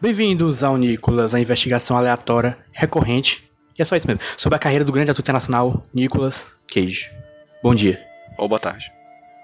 [0.00, 3.42] Bem-vindos ao Nicolas, a investigação aleatória recorrente.
[3.76, 4.22] E é só isso mesmo.
[4.36, 7.10] Sobre a carreira do grande ator internacional Nicolas Cage.
[7.64, 8.00] Bom dia.
[8.38, 8.86] Ou boa tarde.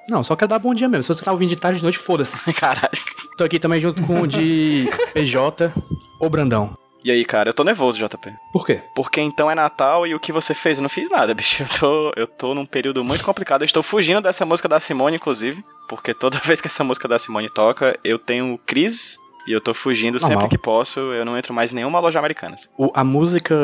[0.09, 1.03] Não, só quero dar bom dia mesmo.
[1.03, 2.39] Se você tá ouvindo de tarde de noite, foda-se.
[2.55, 2.89] Caralho.
[3.37, 5.73] Tô aqui também junto com o de PJ,
[6.21, 6.79] o Brandão.
[7.05, 8.33] E aí, cara, eu tô nervoso, JP.
[8.53, 8.81] Por quê?
[8.95, 10.79] Porque então é Natal e o que você fez?
[10.79, 11.65] Eu não fiz nada, bicho.
[11.65, 13.63] Eu tô, eu tô num período muito complicado.
[13.63, 15.65] Eu estou fugindo dessa música da Simone, inclusive.
[15.89, 19.19] Porque toda vez que essa música da Simone toca, eu tenho crise.
[19.47, 20.31] E eu tô fugindo Normal.
[20.41, 21.01] sempre que posso.
[21.01, 22.57] Eu não entro mais em nenhuma loja americana.
[22.79, 23.55] O- a música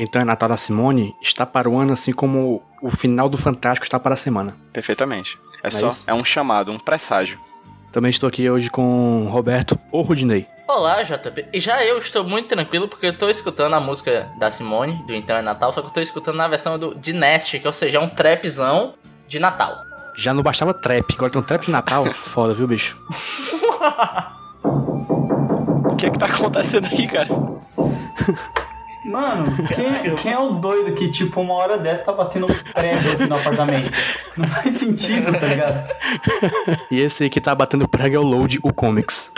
[0.00, 3.84] Então é Natal da Simone está para o ano assim como o final do Fantástico
[3.84, 4.56] está para a semana.
[4.72, 5.36] Perfeitamente.
[5.62, 5.88] É, É só.
[5.88, 6.04] isso?
[6.06, 7.40] É um chamado, um presságio.
[7.90, 10.46] Também estou aqui hoje com Roberto ou Rudinei.
[10.68, 11.46] Olá, JP.
[11.52, 15.14] E já eu estou muito tranquilo porque eu tô escutando a música da Simone, do
[15.14, 17.72] Então é Natal, só que eu tô escutando na versão do de Nest, que ou
[17.72, 18.94] seja, é um trapzão
[19.26, 19.78] de Natal.
[20.14, 22.04] Já não bastava trap, agora tem um trap de Natal.
[22.14, 22.96] Foda, viu, bicho?
[25.98, 27.28] O que é que tá acontecendo aí, cara?
[29.04, 33.26] Mano, quem, quem é o doido que, tipo, uma hora dessa tá batendo prego aqui
[33.26, 33.90] no apartamento?
[34.36, 35.90] Não faz sentido, tá ligado?
[36.88, 39.32] E esse aí que tá batendo prego é o Load, o Comics.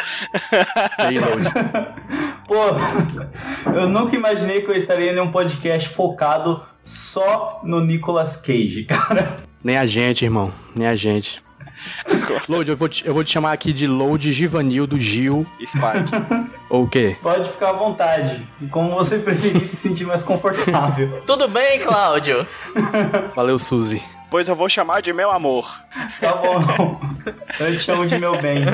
[0.98, 1.44] E aí, Load?
[2.47, 8.84] Pô, eu nunca imaginei que eu estaria em um podcast focado só no Nicolas Cage,
[8.84, 9.39] cara.
[9.64, 10.52] Nem a gente, irmão.
[10.77, 11.42] Nem a gente.
[12.48, 15.46] Load, eu vou, te, eu vou te chamar aqui de Load Givanil do Gil.
[15.64, 16.49] Spike.
[16.70, 17.17] Ou o quê?
[17.20, 18.47] Pode ficar à vontade.
[18.70, 21.20] Como você preferir se sentir mais confortável.
[21.27, 22.47] Tudo bem, Cláudio?
[23.35, 24.01] Valeu, Suzy.
[24.31, 25.69] pois eu vou chamar de meu amor.
[26.20, 27.01] Tá bom.
[27.58, 28.64] Eu te chamo de meu bem.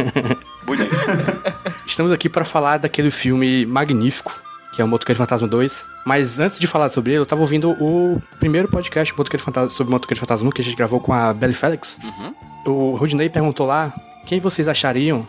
[0.64, 0.90] Bonito.
[1.86, 4.34] Estamos aqui para falar daquele filme magnífico,
[4.74, 5.86] que é o Motoqueiro Fantasma 2.
[6.06, 9.92] Mas antes de falar sobre ele, eu tava ouvindo o primeiro podcast Motoqueiro Fantasma, sobre
[9.92, 11.98] Motoqueiro Fantasma 1 que a gente gravou com a Belly Felix.
[12.02, 12.34] Uhum.
[12.64, 13.92] O Rudney perguntou lá
[14.24, 15.26] quem vocês achariam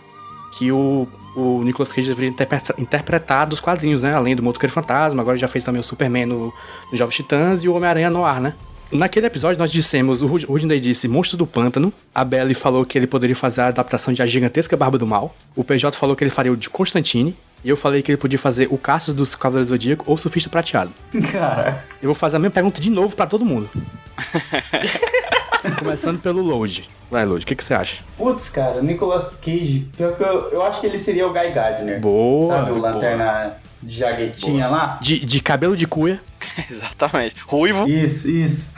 [0.52, 4.14] que o, o Nicolas Cage deveria interpreta- interpretar dos quadrinhos, né?
[4.14, 6.54] Além do Motoqueiro Fantasma, agora já fez também o Superman no,
[6.92, 8.54] no Jovens Titãs e o Homem-Aranha no ar, né?
[8.92, 12.98] Naquele episódio nós dissemos, o Rud- Rudney disse Monstro do Pântano, a Belly falou que
[12.98, 16.24] ele poderia fazer a adaptação de A Gigantesca Barba do Mal, o PJ falou que
[16.24, 19.34] ele faria o de Constantine, e eu falei que ele podia fazer o Cassius dos
[19.34, 20.92] Cavaleiros do Zodíaco ou o Surfista Prateado.
[21.32, 23.68] Cara, Eu vou fazer a mesma pergunta de novo pra todo mundo.
[25.80, 26.90] Começando pelo Load.
[27.10, 28.04] Vai, Load, o que, que você acha?
[28.18, 32.00] putz, cara, Nicolas Cage, pior que eu, eu acho que ele seria o Guy Gardner.
[32.00, 32.56] Boa.
[32.56, 34.98] Sabe, o Lanterna de jaguetinha lá?
[35.02, 36.20] De, de cabelo de cuia.
[36.70, 37.36] Exatamente.
[37.46, 37.88] Ruivo.
[37.88, 38.74] Isso, isso.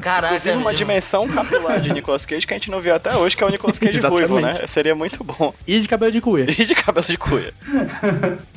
[0.00, 0.34] Caraca.
[0.34, 3.42] Inclusive uma dimensão capilar de Nicolas Cage que a gente não viu até hoje, que
[3.42, 4.52] é o Nicolas Cage ruivo, né?
[4.66, 5.54] Seria muito bom.
[5.66, 6.46] E de cabelo de cuia.
[6.50, 7.54] E de cabelo de cuia.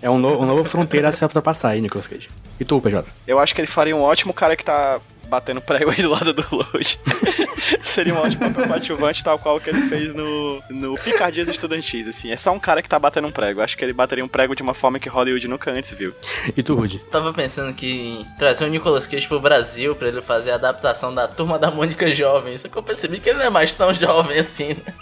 [0.02, 2.30] É um, no, uma nova fronteira a se ultrapassar aí, Nicolas Cage.
[2.60, 3.06] E tu, PJ?
[3.28, 6.34] Eu acho que ele faria um ótimo cara que tá batendo prego aí do lado
[6.34, 7.00] do Load.
[7.84, 12.32] Seria um ótimo papel coadjuvante, tal qual que ele fez no, no Picardias Estudantis, assim.
[12.32, 13.62] É só um cara que tá batendo um prego.
[13.62, 16.14] Acho que ele bateria um prego de uma forma que Hollywood nunca antes viu.
[16.56, 17.00] E tu, Rude?
[17.12, 21.14] Tava pensando que em trazer o Nicolas Cage pro Brasil pra ele fazer a adaptação
[21.14, 22.58] da Turma da Mônica Jovem.
[22.58, 24.94] Só que eu percebi que ele não é mais tão jovem assim, né?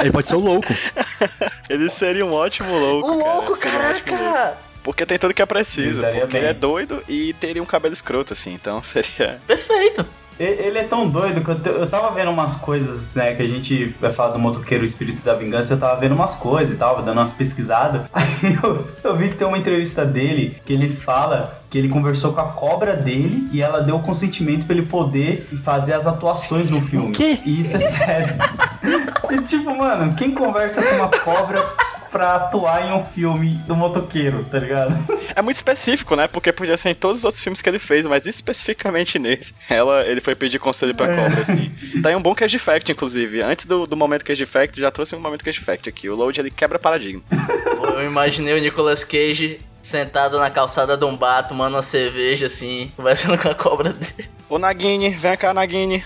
[0.00, 0.68] Ele pode ser o louco.
[1.68, 3.10] Ele seria um ótimo louco.
[3.10, 3.94] O louco, cara.
[3.94, 4.69] Seria um caraca!
[4.82, 6.04] Porque tem tudo que é preciso.
[6.04, 6.42] Ele Porque bem.
[6.42, 8.54] ele é doido e teria um cabelo escroto, assim.
[8.54, 9.38] Então seria.
[9.46, 10.04] Perfeito.
[10.38, 13.94] Ele é tão doido que eu, eu tava vendo umas coisas, né, que a gente
[14.00, 17.02] vai falar do motoqueiro o espírito da vingança, eu tava vendo umas coisas e tal,
[17.02, 18.08] dando umas pesquisadas.
[18.10, 22.32] Aí eu, eu vi que tem uma entrevista dele que ele fala que ele conversou
[22.32, 26.70] com a cobra dele e ela deu o consentimento pra ele poder fazer as atuações
[26.70, 27.10] no filme.
[27.10, 27.38] O quê?
[27.44, 28.34] E isso é sério.
[29.30, 31.62] e tipo, mano, quem conversa com uma cobra
[32.10, 34.98] pra atuar em um filme do motoqueiro, tá ligado?
[35.32, 36.26] É muito específico, né?
[36.26, 39.54] Porque podia ser em todos os outros filmes que ele fez, mas especificamente nesse.
[39.70, 41.70] Ela, ele foi pedir conselho pra cobra, assim.
[42.02, 43.40] Tá aí um bom Cage Fact, inclusive.
[43.40, 46.08] Antes do, do momento Cage Fact, já trouxe um momento Cage Fact aqui.
[46.08, 47.22] O Load, ele quebra paradigma.
[47.94, 52.90] Eu imaginei o Nicolas Cage sentado na calçada de um bar, tomando uma cerveja assim,
[52.96, 54.28] conversando com a cobra dele.
[54.48, 56.04] Ô Nagini, vem cá, Nagini.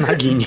[0.00, 0.46] Naguinho.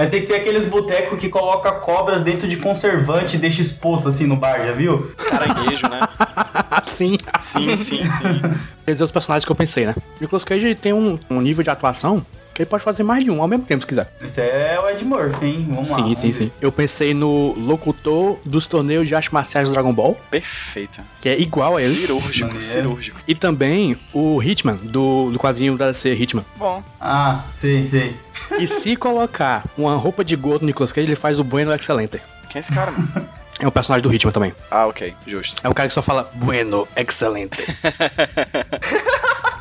[0.00, 4.08] Vai ter que ser aqueles botecos que coloca cobras dentro de conservante e deixa exposto
[4.08, 5.12] assim no bar, já viu?
[5.28, 6.00] Caranguejo, né?
[6.84, 7.18] Sim.
[7.42, 8.40] Sim, sim, sim.
[8.86, 9.94] Quer dizer, os personagens que eu pensei, né?
[10.18, 12.24] Nicolas Cage ele tem um, um nível de atuação
[12.60, 14.12] ele pode fazer mais de um ao mesmo tempo, se quiser.
[14.22, 15.66] Isso é o Ed Murphy, hein?
[15.68, 15.96] Vamos lá.
[15.96, 16.32] sim, vamos sim, ver.
[16.34, 16.52] sim.
[16.60, 21.00] Eu pensei no locutor dos torneios de artes marciais do Dragon Ball, Perfeito.
[21.20, 21.94] que é igual a ele.
[21.94, 22.72] Cirúrgico, Maneiro.
[22.72, 23.20] cirúrgico.
[23.26, 26.44] E também o Hitman, do, do quadrinho da DC Hitman.
[26.56, 28.16] Bom, Ah, sei, sei.
[28.58, 32.20] E se colocar uma roupa de gordo no Nicolas Cage, ele faz o Bueno Excelente.
[32.48, 33.08] quem é esse cara, mano?
[33.60, 34.54] É um personagem do Hitman também.
[34.70, 35.60] Ah, ok, justo.
[35.62, 37.58] É o cara que só fala Bueno Excelente.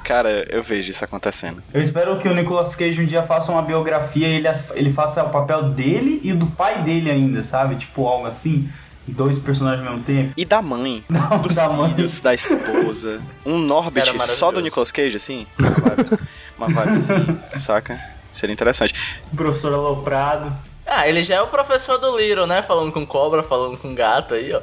[0.03, 1.61] Cara, eu vejo isso acontecendo.
[1.71, 5.23] Eu espero que o Nicolas Cage um dia faça uma biografia e ele, ele faça
[5.23, 7.75] o papel dele e do pai dele ainda, sabe?
[7.75, 8.67] Tipo algo assim.
[9.07, 10.33] Dois personagens ao mesmo tempo.
[10.37, 11.93] E da mãe, Não, dos da mãe.
[11.93, 13.19] filhos, da esposa.
[13.45, 14.61] Um Norbit só do.
[14.61, 15.47] Nicolas Cage, assim?
[15.57, 16.19] Uma vibe,
[16.57, 17.99] uma vibe assim, saca?
[18.31, 18.93] Seria interessante.
[19.31, 20.55] O professor Aloprado.
[20.91, 22.63] Ah, ele já é o professor do Little, né?
[22.63, 24.61] Falando com cobra, falando com gato aí, ó.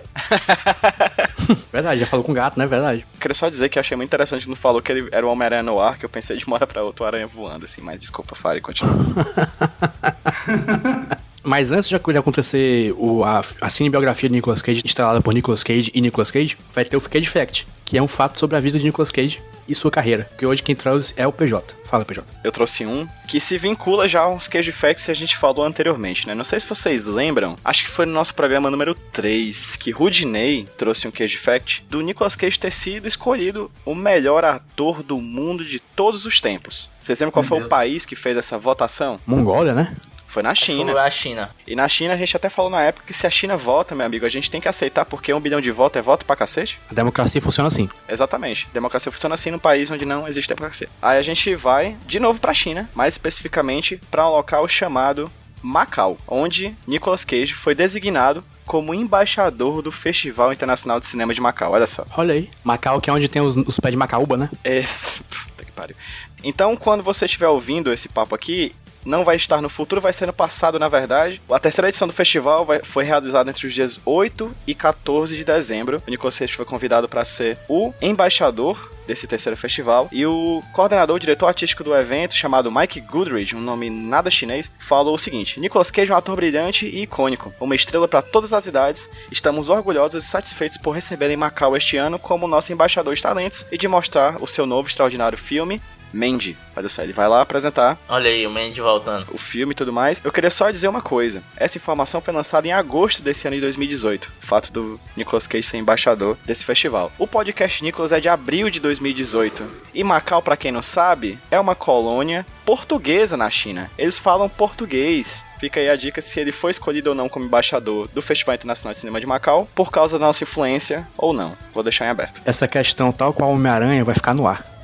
[1.73, 2.67] Verdade, já falou com gato, né?
[2.67, 3.07] Verdade.
[3.21, 5.63] Queria só dizer que eu achei muito interessante quando falou que ele era o Homem-Aranha
[5.63, 8.01] no ar, que eu pensei de uma hora pra outra o aranha voando, assim, mas
[8.01, 8.93] desculpa, fale, continua.
[11.47, 15.93] Mas antes de acontecer o, a, a cinebiografia de Nicolas Cage, estrelada por Nicolas Cage
[15.95, 18.81] e Nicolas Cage, vai ter o Cage Fact, que é um fato sobre a vida
[18.81, 20.29] de Nicolas Cage e sua carreira.
[20.39, 21.75] Que hoje quem traz é o PJ.
[21.85, 22.27] Fala, PJ.
[22.43, 26.27] Eu trouxe um que se vincula já aos Cage Facts que a gente falou anteriormente,
[26.27, 26.35] né?
[26.35, 30.67] Não sei se vocês lembram, acho que foi no nosso programa número 3 que Rudinei
[30.77, 35.65] trouxe um Cage Fact do Nicolas Cage ter sido escolhido o melhor ator do mundo
[35.65, 36.89] de todos os tempos.
[37.01, 37.67] Vocês lembram qual Meu foi Deus.
[37.67, 39.21] o país que fez essa votação?
[39.27, 39.95] Mongólia, né?
[40.37, 40.93] Foi na China.
[40.93, 41.51] Foi a China.
[41.67, 44.05] E na China a gente até falou na época que se a China vota, meu
[44.05, 46.79] amigo, a gente tem que aceitar porque um bilhão de votos é voto pra cacete.
[46.91, 47.89] A democracia funciona assim.
[48.07, 48.69] Exatamente.
[48.71, 50.91] Democracia funciona assim num país onde não existe democracia.
[51.01, 56.19] Aí a gente vai de novo pra China, mais especificamente para um local chamado Macau,
[56.29, 61.73] onde Nicolas Cage foi designado como embaixador do Festival Internacional de Cinema de Macau.
[61.73, 62.05] Olha só.
[62.15, 62.51] Olha aí.
[62.63, 64.51] Macau, que é onde tem os, os pés de macaúba, né?
[64.63, 65.19] Esse...
[65.33, 65.97] Puta que pariu.
[66.45, 68.75] Então, quando você estiver ouvindo esse papo aqui,
[69.07, 71.41] não vai estar no futuro, vai ser no passado, na verdade.
[71.51, 75.45] A terceira edição do festival vai- foi realizada entre os dias 8 e 14 de
[75.45, 76.03] dezembro.
[76.07, 80.09] O Nicolas Cage foi convidado para ser o embaixador desse terceiro festival.
[80.11, 84.73] E o coordenador, o diretor artístico do evento, chamado Mike Goodridge, um nome nada chinês,
[84.81, 88.53] falou o seguinte: Nicolas Cage é um ator brilhante e icônico, uma estrela para todas
[88.53, 89.09] as idades.
[89.31, 93.65] Estamos orgulhosos e satisfeitos por receber em Macau este ano como nosso embaixador de talentos
[93.71, 95.81] e de mostrar o seu novo extraordinário filme.
[96.13, 99.27] Mandy, olha só, ele vai lá apresentar Olha aí, o Mandy voltando.
[99.33, 100.21] o filme e tudo mais.
[100.25, 103.63] Eu queria só dizer uma coisa: essa informação foi lançada em agosto desse ano de
[103.63, 104.33] 2018.
[104.43, 107.13] O fato do Nicolas Cage ser embaixador desse festival.
[107.19, 109.65] O podcast Nicolas é de abril de 2018.
[109.95, 113.91] E Macau, pra quem não sabe, é uma colônia portuguesa na China.
[113.97, 115.45] Eles falam português.
[115.59, 118.93] Fica aí a dica se ele foi escolhido ou não como embaixador do Festival Internacional
[118.93, 121.57] de Cinema de Macau, por causa da nossa influência ou não.
[121.73, 122.43] Vou deixar em aberto.
[122.45, 124.76] Essa questão, tal qual o Homem-Aranha, vai ficar no ar.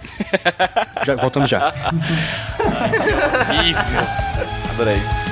[1.06, 1.72] Já, voltamos já.
[4.72, 5.31] Adorei.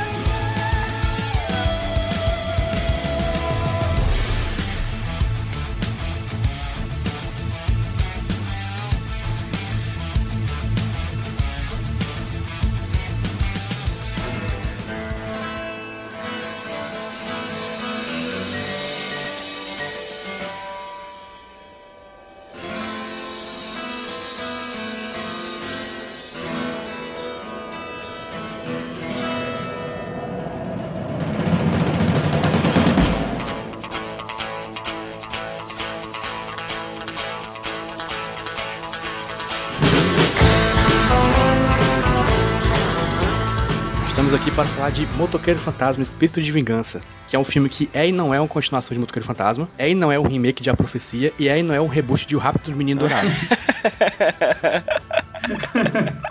[45.21, 48.49] Motoqueiro Fantasma Espírito de Vingança, que é um filme que é e não é uma
[48.49, 51.59] continuação de Motoqueiro Fantasma, é e não é um remake de A Profecia, e é
[51.59, 53.31] e não é um reboot de O Rápido dos Meninos Dourados.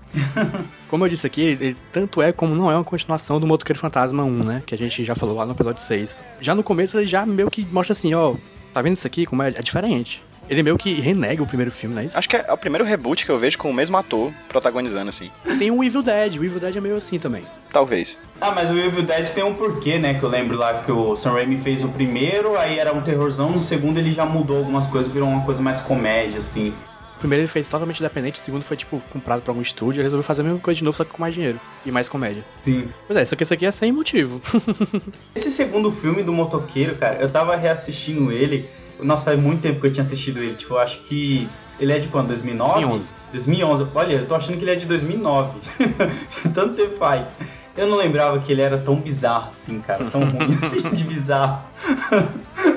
[0.90, 3.78] como eu disse aqui, ele, ele tanto é como não é uma continuação do Motoqueiro
[3.80, 4.62] Fantasma 1, né?
[4.66, 6.22] Que a gente já falou lá no episódio 6.
[6.42, 8.34] Já no começo ele já meio que mostra assim, ó,
[8.74, 9.24] tá vendo isso aqui?
[9.24, 10.22] Como é, é diferente.
[10.48, 12.18] Ele meio que renega o primeiro filme, não é isso?
[12.18, 15.30] Acho que é o primeiro reboot que eu vejo com o mesmo ator protagonizando, assim.
[15.58, 17.44] Tem o Evil Dead, o Evil Dead é meio assim também.
[17.72, 18.18] Talvez.
[18.40, 20.14] Ah, mas o Evil Dead tem um porquê, né?
[20.14, 23.50] Que eu lembro lá que o Sam Raimi fez o primeiro, aí era um terrorzão,
[23.50, 26.72] no segundo ele já mudou algumas coisas, virou uma coisa mais comédia, assim.
[27.16, 30.04] O primeiro ele fez totalmente independente, o segundo foi, tipo, comprado pra algum estúdio, ele
[30.04, 31.58] resolveu fazer a mesma coisa de novo, só que com mais dinheiro.
[31.84, 32.44] E mais comédia.
[32.62, 32.88] Sim.
[33.06, 34.40] Pois é, só que isso aqui é sem motivo.
[35.34, 38.68] Esse segundo filme do motoqueiro, cara, eu tava reassistindo ele.
[39.00, 40.54] Nossa, faz muito tempo que eu tinha assistido ele.
[40.54, 41.48] Tipo, eu acho que.
[41.78, 42.28] Ele é de quando?
[42.28, 42.72] 2009?
[42.74, 43.14] 2011.
[43.32, 43.86] 2011.
[43.94, 45.58] Olha, eu tô achando que ele é de 2009.
[46.54, 47.36] Tanto tempo faz.
[47.76, 50.04] Eu não lembrava que ele era tão bizarro assim, cara.
[50.04, 51.64] Tão ruim assim de bizarro.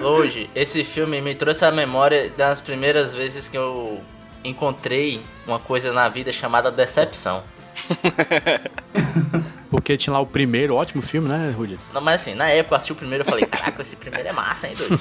[0.02, 4.02] Hoje, esse filme me trouxe a memória das primeiras vezes que eu
[4.44, 7.44] encontrei uma coisa na vida chamada decepção.
[9.70, 11.78] Porque tinha lá o primeiro, ótimo filme, né, Rudy?
[11.94, 14.32] Não, mas assim, na época eu assisti o primeiro e falei, caraca, esse primeiro é
[14.32, 15.00] massa, hein, doido?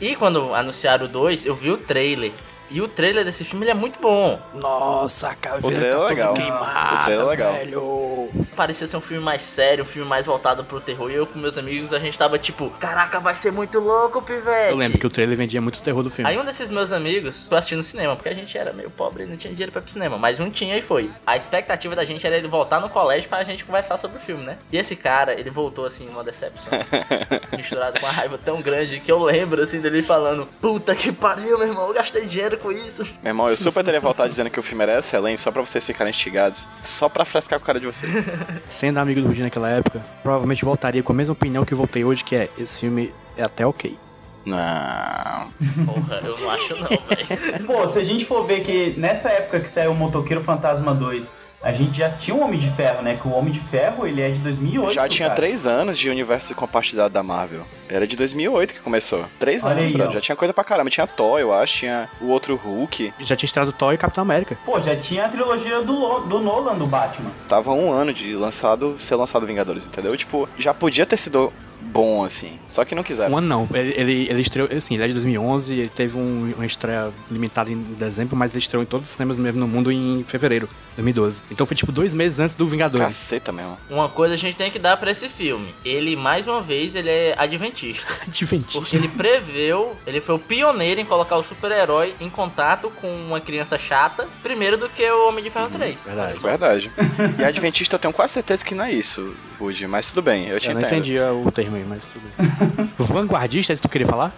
[0.00, 2.32] E quando anunciaram o 2, eu vi o trailer.
[2.70, 4.38] E o trailer desse filme ele é muito bom.
[4.54, 6.34] Nossa, a caveira O trailer tá é legal.
[6.34, 7.52] queimada, O trailer é legal.
[7.54, 8.30] velho.
[8.54, 11.10] Parecia ser um filme mais sério, um filme mais voltado pro terror.
[11.10, 14.70] E eu com meus amigos, a gente tava tipo, caraca, vai ser muito louco, pivete.
[14.70, 16.28] Eu lembro que o trailer vendia muito terror do filme.
[16.30, 19.22] Aí um desses meus amigos foi assistir no cinema, porque a gente era meio pobre
[19.24, 21.10] e não tinha dinheiro pra ir pro cinema, mas um tinha e foi.
[21.26, 24.44] A expectativa da gente era ele voltar no colégio pra gente conversar sobre o filme,
[24.44, 24.58] né?
[24.72, 26.72] E esse cara, ele voltou assim, uma decepção.
[27.56, 31.58] misturado com uma raiva tão grande que eu lembro assim dele falando: Puta que pariu,
[31.58, 33.02] meu irmão, eu gastei dinheiro com isso.
[33.22, 35.84] Meu irmão, eu super teria voltado dizendo que o filme era excelente, só pra vocês
[35.84, 36.68] ficarem instigados.
[36.82, 38.12] Só pra frescar com a cara de vocês.
[38.66, 42.04] Sendo amigo do Rudy naquela época, provavelmente voltaria com a mesma opinião que eu voltei
[42.04, 43.96] hoje, que é, esse filme é até ok.
[44.44, 45.50] Não.
[45.84, 47.66] Porra, eu não acho não, velho.
[47.66, 51.28] Pô, se a gente for ver que nessa época que saiu o Motoqueiro Fantasma 2,
[51.62, 53.18] a gente já tinha o Homem de Ferro, né?
[53.20, 55.36] Que o Homem de Ferro, ele é de 2008, Já tinha cara.
[55.36, 57.62] três anos de universo compartilhado da Marvel.
[57.88, 59.24] Era de 2008 que começou.
[59.38, 60.10] Três Olha anos, aí, brother.
[60.10, 60.14] ó.
[60.14, 60.90] Já tinha coisa pra caramba.
[60.90, 61.78] Tinha Thor, eu acho.
[61.78, 63.12] Tinha o outro Hulk.
[63.20, 64.58] Já tinha estreado Thor e Capitão América.
[64.64, 67.30] Pô, já tinha a trilogia do, do Nolan, do Batman.
[67.48, 70.16] Tava um ano de lançado, ser lançado Vingadores, entendeu?
[70.16, 72.58] Tipo, já podia ter sido bom, assim.
[72.68, 73.32] Só que não quiseram.
[73.34, 76.52] Um ano não, ele, ele, ele estreou, assim, ele é de 2011, ele teve um,
[76.56, 79.90] uma estreia limitada em dezembro, mas ele estreou em todos os cinemas mesmo no mundo
[79.90, 81.42] em fevereiro de 2012.
[81.50, 83.06] Então foi tipo dois meses antes do Vingadores.
[83.06, 83.78] Caceta mesmo.
[83.88, 85.74] Uma coisa a gente tem que dar pra esse filme.
[85.84, 88.06] Ele, mais uma vez, ele é adventista.
[88.28, 88.78] Adventista.
[88.80, 93.40] Porque ele preveu, ele foi o pioneiro em colocar o super-herói em contato com uma
[93.40, 96.04] criança chata, primeiro do que o Homem de Ferro 3.
[96.04, 96.38] verdade.
[96.38, 96.92] Verdade.
[97.38, 99.86] e Adventista eu tenho quase certeza que não é isso, Woody.
[99.86, 100.92] Mas tudo bem, eu te Eu não entendo.
[100.92, 102.90] entendia o termo aí, mas tudo bem.
[102.98, 104.32] Vanguardista, é isso que tu queria falar?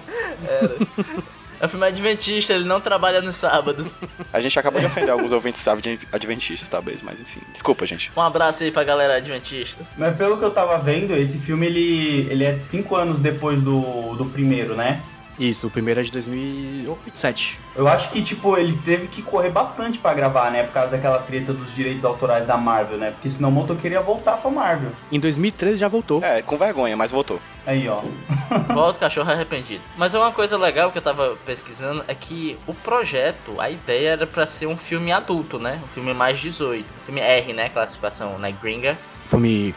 [1.61, 3.91] É um filme adventista, ele não trabalha nos sábados.
[4.33, 7.41] A gente acabou de ofender alguns ouvintes adven- adventistas, talvez, mas enfim.
[7.53, 8.11] Desculpa, gente.
[8.17, 9.85] Um abraço aí pra galera adventista.
[9.99, 14.15] Mas pelo que eu tava vendo, esse filme, ele, ele é cinco anos depois do,
[14.17, 15.03] do primeiro, né?
[15.41, 17.59] Isso, o primeiro é de 2007.
[17.75, 20.65] Eu acho que, tipo, eles teve que correr bastante pra gravar, né?
[20.65, 23.13] Por causa daquela treta dos direitos autorais da Marvel, né?
[23.13, 24.91] Porque senão o motoqueiro ia voltar pra Marvel.
[25.11, 26.23] Em 2013 já voltou.
[26.23, 27.41] É, com vergonha, mas voltou.
[27.67, 28.03] Aí, ó.
[28.75, 29.83] Volta o cachorro arrependido.
[29.97, 34.27] Mas uma coisa legal que eu tava pesquisando é que o projeto, a ideia era
[34.27, 35.81] pra ser um filme adulto, né?
[35.83, 36.85] Um filme mais 18.
[37.07, 37.71] Filme R, né?
[37.71, 38.99] Classificação na gringa.
[39.25, 39.75] Filme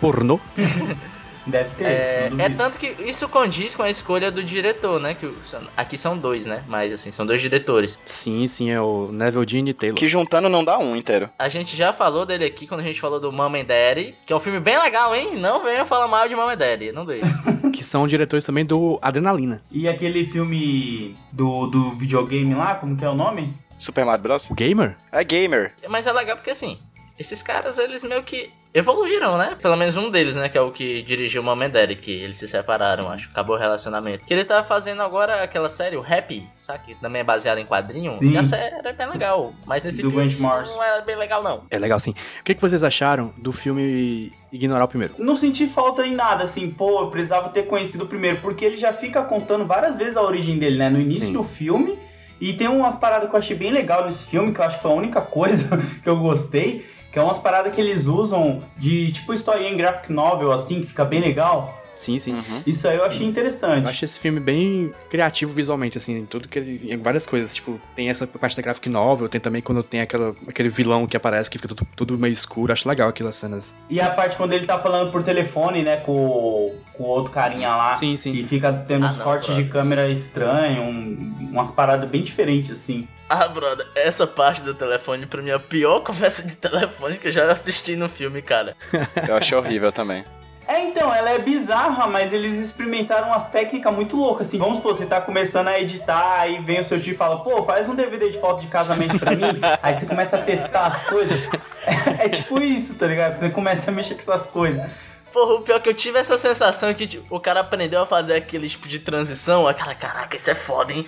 [0.00, 0.40] pornô.
[1.46, 1.84] Deve ter.
[1.84, 5.14] É, é tanto que isso condiz com a escolha do diretor, né?
[5.14, 5.32] Que
[5.76, 6.62] aqui são dois, né?
[6.68, 7.98] Mas assim, são dois diretores.
[8.04, 9.98] Sim, sim, é o Neville Dean e Taylor.
[9.98, 11.28] Que juntando não dá um inteiro.
[11.38, 14.32] A gente já falou dele aqui quando a gente falou do Mom and Daddy, que
[14.32, 15.36] é um filme bem legal, hein?
[15.36, 17.26] Não venha falar mal de Mom and Daddy, não deixa.
[17.72, 19.62] Que são diretores também do Adrenalina.
[19.70, 23.54] E aquele filme do, do videogame lá, como que é o nome?
[23.78, 24.48] Super Mario Bros.
[24.50, 24.96] O Gamer?
[25.10, 25.72] É gamer.
[25.88, 26.78] Mas é legal porque assim,
[27.18, 29.56] esses caras, eles meio que evoluíram, né?
[29.60, 30.48] Pelo menos um deles, né?
[30.48, 33.28] Que é o que dirigiu o Mom and Daddy, que eles se separaram, acho.
[33.30, 34.24] Acabou o relacionamento.
[34.24, 36.84] Que ele tá fazendo agora aquela série, o Happy, sabe?
[36.86, 38.12] Que também é baseada em quadrinho.
[38.12, 38.32] Sim.
[38.32, 39.52] E a série é bem legal.
[39.66, 41.64] Mas esse Do filme não é bem legal, não.
[41.70, 42.12] É legal sim.
[42.40, 45.14] O que, que vocês acharam do filme Ignorar o Primeiro?
[45.18, 48.76] Não senti falta em nada, assim, pô, eu precisava ter conhecido o primeiro, porque ele
[48.76, 50.88] já fica contando várias vezes a origem dele, né?
[50.88, 51.32] No início Sim.
[51.34, 51.98] do filme.
[52.40, 54.82] E tem umas paradas que eu achei bem legal nesse filme, que eu acho que
[54.82, 59.12] foi a única coisa que eu gostei, que é umas paradas que eles usam de
[59.12, 61.81] tipo historinha em graphic novel, assim, que fica bem legal.
[61.96, 62.34] Sim, sim.
[62.34, 62.62] Uhum.
[62.66, 63.84] Isso aí eu achei interessante.
[63.84, 66.92] Eu acho esse filme bem criativo visualmente, assim, em tudo que ele.
[66.92, 67.54] em várias coisas.
[67.54, 71.16] Tipo, tem essa parte da graphic novel, tem também quando tem aquela, aquele vilão que
[71.16, 72.72] aparece que fica tudo, tudo meio escuro.
[72.72, 73.72] Acho legal aquelas cenas.
[73.88, 77.68] E a parte quando ele tá falando por telefone, né, com, com o outro carinha
[77.68, 77.94] lá.
[77.94, 78.32] Sim, sim.
[78.32, 79.64] E fica tendo Ah, uns não, cortes brother.
[79.64, 83.06] de câmera estranhos, um- umas paradas bem diferentes, assim.
[83.28, 87.28] Ah, brother, essa parte do telefone pra mim é a pior conversa de telefone que
[87.28, 88.76] eu já assisti no filme, cara.
[89.28, 90.24] Eu achei horrível também.
[90.66, 94.58] É, então, ela é bizarra, mas eles experimentaram umas técnicas muito loucas, assim.
[94.58, 97.62] Vamos supor, você tá começando a editar, aí vem o seu tio e fala, pô,
[97.64, 99.42] faz um DVD de foto de casamento pra mim.
[99.82, 101.40] aí você começa a testar as coisas.
[101.84, 103.36] É, tipo isso, tá ligado?
[103.36, 104.88] Você começa a mexer com essas coisas.
[105.32, 108.34] Porra, o pior que eu tive essa sensação que tipo, o cara aprendeu a fazer
[108.34, 109.66] aquele tipo de transição.
[109.66, 111.06] A cara, caraca, isso é foda, hein?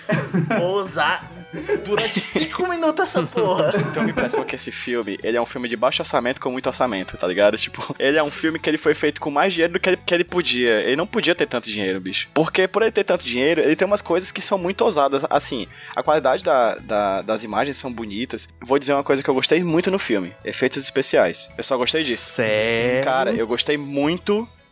[0.59, 1.31] Vou usar
[1.85, 3.73] durante 5 minutos essa porra.
[3.93, 6.67] Tenho a impressão que esse filme, ele é um filme de baixo orçamento com muito
[6.67, 7.57] orçamento, tá ligado?
[7.59, 9.97] Tipo, ele é um filme que ele foi feito com mais dinheiro do que ele,
[9.99, 10.81] que ele podia.
[10.81, 12.29] Ele não podia ter tanto dinheiro, bicho.
[12.35, 15.25] Porque por ele ter tanto dinheiro, ele tem umas coisas que são muito ousadas.
[15.31, 18.49] Assim, a qualidade da- da- das imagens são bonitas.
[18.61, 21.49] Vou dizer uma coisa que eu gostei muito no filme: efeitos especiais.
[21.57, 22.25] Eu só gostei disso.
[22.33, 23.05] Sério?
[23.05, 24.14] Cara, eu gostei muito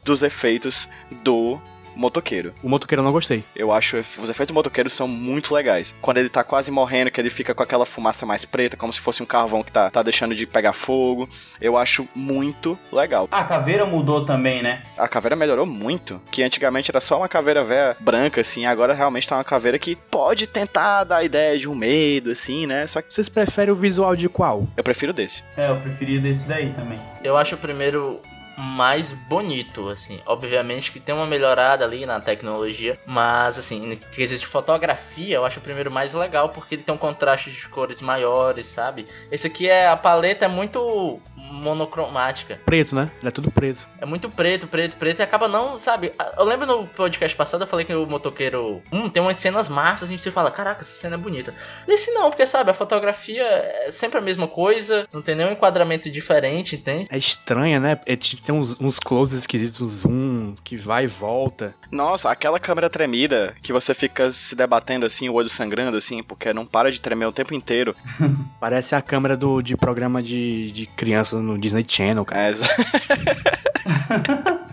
[0.04, 0.88] dos efeitos
[1.22, 1.60] do
[1.94, 2.54] motoqueiro.
[2.62, 3.44] O motoqueiro eu não gostei.
[3.54, 5.94] Eu acho os efeitos do motoqueiro são muito legais.
[6.00, 8.98] Quando ele tá quase morrendo, que ele fica com aquela fumaça mais preta, como se
[8.98, 11.28] fosse um carvão que tá, tá deixando de pegar fogo.
[11.60, 13.28] Eu acho muito legal.
[13.30, 14.82] A caveira mudou também, né?
[14.96, 16.18] A caveira melhorou muito.
[16.30, 18.64] Que antigamente era só uma caveira velha branca, assim.
[18.64, 22.66] Agora realmente tá uma caveira que pode tentar dar a ideia de um medo, assim,
[22.66, 22.86] né?
[22.86, 24.66] Só que Vocês preferem o visual de qual?
[24.76, 25.44] eu prefiro desse.
[25.58, 26.98] É, eu preferia desse daí também.
[27.22, 28.18] Eu acho o primeiro
[28.56, 30.20] mais bonito, assim.
[30.26, 35.58] Obviamente que tem uma melhorada ali na tecnologia, mas assim, quesito de fotografia, eu acho
[35.60, 39.06] o primeiro mais legal porque ele tem um contraste de cores maiores, sabe?
[39.30, 41.20] Esse aqui é a paleta é muito
[41.50, 42.60] monocromática.
[42.64, 43.10] Preto, né?
[43.20, 43.88] Ele é tudo preto.
[44.00, 46.12] É muito preto, preto, preto e acaba não, sabe?
[46.36, 50.08] Eu lembro no podcast passado eu falei que o motoqueiro, hum, tem umas cenas massas,
[50.08, 51.54] a gente fala, caraca, essa cena é bonita.
[51.86, 56.10] Esse não, porque sabe, a fotografia é sempre a mesma coisa, não tem nenhum enquadramento
[56.10, 57.08] diferente, entende?
[57.10, 57.98] É estranha, né?
[58.06, 61.74] É, tipo, tem uns, uns closes esquisitos, um zoom que vai e volta.
[61.90, 66.52] Nossa, aquela câmera tremida que você fica se debatendo assim, o olho sangrando assim, porque
[66.52, 67.94] não para de tremer o tempo inteiro.
[68.60, 72.46] Parece a câmera do, de programa de, de criança no Disney Channel, cara.
[72.46, 72.66] É, exa-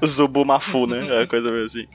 [0.06, 1.24] Zubumafu, né?
[1.24, 1.86] É coisa meio assim.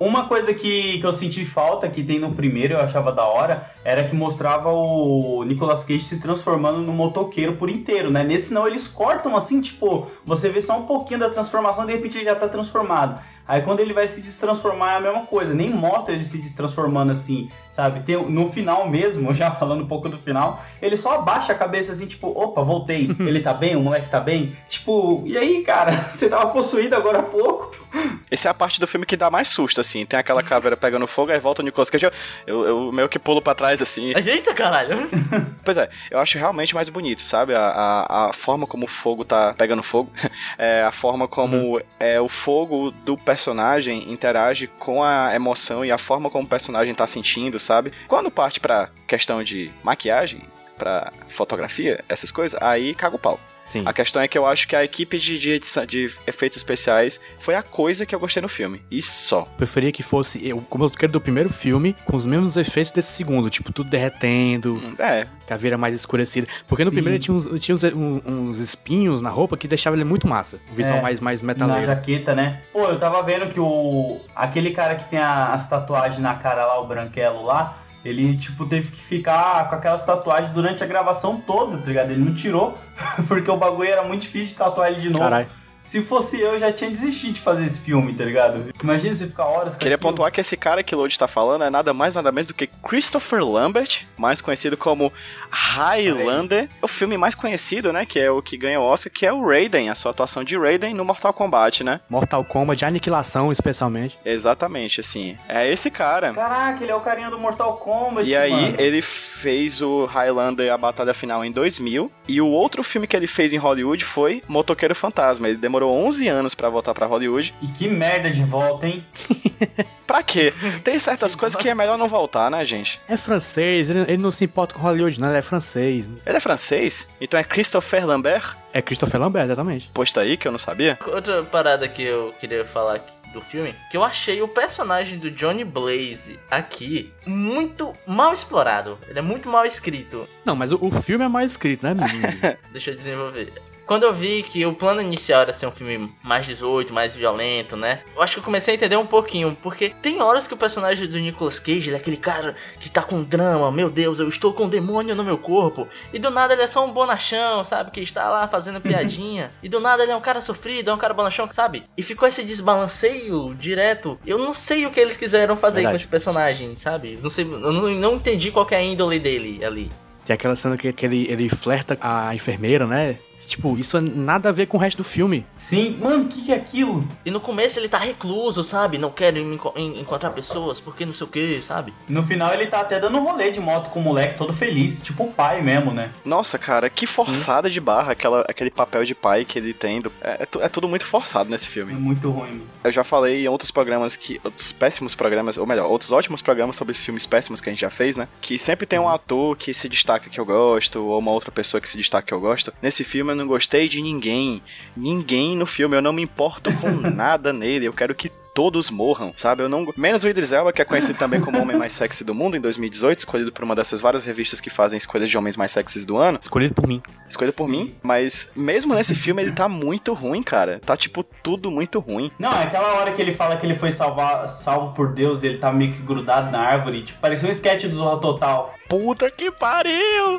[0.00, 3.70] Uma coisa que, que eu senti falta, que tem no primeiro, eu achava da hora,
[3.84, 8.24] era que mostrava o Nicolas Cage se transformando no motoqueiro por inteiro, né?
[8.24, 12.18] Nesse não, eles cortam assim, tipo, você vê só um pouquinho da transformação, de repente
[12.18, 13.20] ele já tá transformado.
[13.46, 17.12] Aí quando ele vai se destransformar é a mesma coisa, nem mostra ele se destransformando
[17.12, 18.00] assim, sabe?
[18.00, 21.92] Tem, no final mesmo, já falando um pouco do final, ele só abaixa a cabeça
[21.92, 24.56] assim, tipo, opa, voltei, ele tá bem, o moleque tá bem?
[24.68, 27.81] Tipo, e aí, cara, você tava possuído agora há pouco?
[28.30, 30.06] Essa é a parte do filme que dá mais susto, assim.
[30.06, 32.06] Tem aquela caveira pegando fogo, aí volta o Nicolas Cage.
[32.46, 34.12] Eu, eu meio que pulo pra trás, assim.
[34.16, 34.96] Eita caralho!
[35.64, 37.54] Pois é, eu acho realmente mais bonito, sabe?
[37.54, 40.10] A, a, a forma como o fogo tá pegando fogo,
[40.58, 45.98] é a forma como é, o fogo do personagem interage com a emoção e a
[45.98, 47.92] forma como o personagem tá sentindo, sabe?
[48.08, 50.42] Quando parte pra questão de maquiagem,
[50.76, 53.38] pra fotografia, essas coisas, aí caga o pau.
[53.72, 53.82] Sim.
[53.86, 57.20] A questão é que eu acho que a equipe de, de, edição, de efeitos especiais
[57.38, 58.82] foi a coisa que eu gostei no filme.
[58.90, 59.42] E só.
[59.56, 63.12] Preferia que fosse eu, como eu quero do primeiro filme, com os mesmos efeitos desse
[63.12, 66.46] segundo, tipo, tudo derretendo, Hum, É, caveira mais escurecida.
[66.68, 66.94] Porque no Sim.
[66.96, 67.82] primeiro ele tinha, uns, tinha uns,
[68.26, 70.58] uns espinhos na roupa que deixava ele muito massa.
[70.70, 71.86] O visual É, mais, mais Na metaleiro.
[71.86, 72.60] jaqueta, né?
[72.72, 74.20] Pô, eu tava vendo que o.
[74.34, 78.66] Aquele cara que tem a- as tatuagens na cara lá, o branquelo lá, ele, tipo,
[78.66, 82.10] teve que ficar com aquelas tatuagens durante a gravação toda, tá ligado?
[82.10, 82.76] Ele não tirou,
[83.28, 85.24] porque o bagulho era muito difícil de tatuar ele de novo.
[85.24, 85.48] Caralho.
[85.92, 88.72] Se fosse eu, já tinha desistido de fazer esse filme, tá ligado?
[88.82, 90.10] Imagina você ficar horas com Queria aquilo.
[90.10, 92.54] pontuar que esse cara que o Lodi tá falando é nada mais nada menos do
[92.54, 95.12] que Christopher Lambert, mais conhecido como
[95.50, 96.70] Highlander.
[96.80, 99.46] O filme mais conhecido, né, que é o que ganha o Oscar, que é o
[99.46, 102.00] Raiden, a sua atuação de Raiden no Mortal Kombat, né?
[102.08, 104.18] Mortal Kombat, de aniquilação, especialmente.
[104.24, 105.36] Exatamente, assim.
[105.46, 106.32] É esse cara.
[106.32, 108.74] Caraca, ele é o carinha do Mortal Kombat, E aí mano.
[108.78, 113.26] ele fez o Highlander a batalha final em 2000 e o outro filme que ele
[113.26, 115.48] fez em Hollywood foi Motoqueiro Fantasma.
[115.48, 117.54] Ele demorou 11 anos pra voltar pra Hollywood.
[117.62, 119.04] E que merda de volta, hein?
[120.06, 120.52] Pra quê?
[120.84, 123.00] Tem certas coisas que é melhor não voltar, né, gente?
[123.08, 126.06] É francês, ele, ele não se importa com Hollywood, não, ele é francês.
[126.26, 128.54] Ele é francês, então é Christopher Lambert.
[128.74, 129.88] É Christopher Lambert, exatamente.
[129.94, 130.98] Posto aí que eu não sabia.
[131.06, 135.30] Outra parada que eu queria falar aqui do filme, que eu achei o personagem do
[135.30, 138.98] Johnny Blaze aqui muito mal explorado.
[139.08, 140.28] Ele é muito mal escrito.
[140.44, 142.58] Não, mas o, o filme é mais escrito, né, menino?
[142.70, 143.52] Deixa eu desenvolver.
[143.92, 147.76] Quando eu vi que o plano inicial era ser um filme mais 18, mais violento,
[147.76, 148.00] né?
[148.16, 151.06] Eu acho que eu comecei a entender um pouquinho, porque tem horas que o personagem
[151.06, 154.54] do Nicolas Cage, ele é aquele cara que tá com drama, meu Deus, eu estou
[154.54, 157.90] com um demônio no meu corpo, e do nada ele é só um bonachão, sabe?
[157.90, 160.98] Que está lá fazendo piadinha, e do nada ele é um cara sofrido, é um
[160.98, 161.84] cara bonachão, sabe?
[161.94, 164.18] E ficou esse desbalanceio direto.
[164.24, 165.92] Eu não sei o que eles quiseram fazer Verdade.
[165.92, 167.18] com esse personagem, sabe?
[167.22, 169.92] Não sei, eu não, não entendi qual é a índole dele ali.
[170.24, 173.18] Tem aquela cena que, que ele, ele flerta a enfermeira, né?
[173.52, 175.44] Tipo, isso é nada a ver com o resto do filme.
[175.58, 177.06] Sim, mano, o que, que é aquilo?
[177.24, 178.96] E no começo ele tá recluso, sabe?
[178.98, 179.12] Não
[179.52, 181.92] enco- en- encontrar pessoas, porque não sei o que, sabe?
[182.08, 185.02] No final ele tá até dando um rolê de moto com o moleque todo feliz,
[185.02, 186.10] tipo o pai mesmo, né?
[186.24, 190.00] Nossa, cara, que forçada de barra aquela, aquele papel de pai que ele tem.
[190.00, 191.92] do- É, é é tudo muito forçado nesse É filme.
[191.94, 192.48] muito ruim.
[192.52, 192.66] mano.
[192.84, 194.40] Eu já falei em outros programas que.
[194.44, 197.80] Outros péssimos programas, ou melhor, outros ótimos programas sobre os filmes péssimos que a gente
[197.82, 198.28] já fez, né?
[198.40, 201.80] Que sempre tem um ator que se destaca que eu gosto, ou uma outra pessoa
[201.80, 202.72] que se destaca que eu gosto.
[202.80, 204.62] Nesse filme eu não gostei de ninguém.
[204.96, 205.96] Ninguém no filme.
[205.96, 207.86] Eu não me importo com nada nele.
[207.86, 209.62] Eu quero que todos morram, sabe?
[209.62, 209.86] Eu não.
[209.96, 212.56] Menos o Idris Elba, que é conhecido também como o homem mais sexy do mundo
[212.56, 216.04] em 2018, escolhido por uma dessas várias revistas que fazem escolhas de homens mais sexys
[216.04, 216.38] do ano.
[216.40, 217.02] Escolhido por mim.
[217.28, 217.94] Escolhido por mim.
[218.02, 220.80] Mas mesmo nesse filme ele tá muito ruim, cara.
[220.84, 222.30] Tá tipo tudo muito ruim.
[222.38, 225.46] Não, é aquela hora que ele fala que ele foi salvar, salvo por Deus e
[225.46, 227.04] ele tá meio que grudado na árvore.
[227.04, 228.74] Tipo, parecia um sketch do Zorra Total.
[228.92, 230.38] Puta que pariu!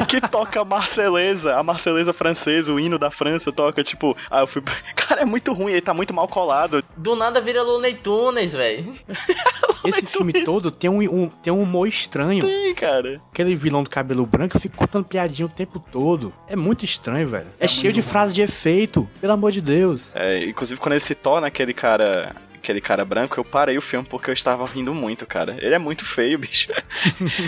[0.00, 4.40] e que toca a Marceleza, a Marceleza francesa, o hino da França toca, tipo, ah,
[4.40, 4.60] eu fui.
[4.96, 6.82] Cara, é muito ruim, ele tá muito mal colado.
[6.96, 8.92] Do nada vira Looney Tunes, velho.
[9.86, 12.44] Esse filme todo tem um, um- tem um humor estranho.
[12.44, 13.20] Sim, cara.
[13.32, 16.34] Aquele vilão do cabelo branco fica contando piadinha o tempo todo.
[16.48, 17.46] É muito estranho, velho.
[17.58, 19.08] É, cheio de frases de efeito.
[19.20, 20.10] Pelo amor de Deus.
[20.16, 22.34] É, inclusive, quando ele se torna aquele cara.
[22.62, 25.56] Aquele cara branco, eu parei o filme porque eu estava rindo muito, cara.
[25.58, 26.68] Ele é muito feio, bicho.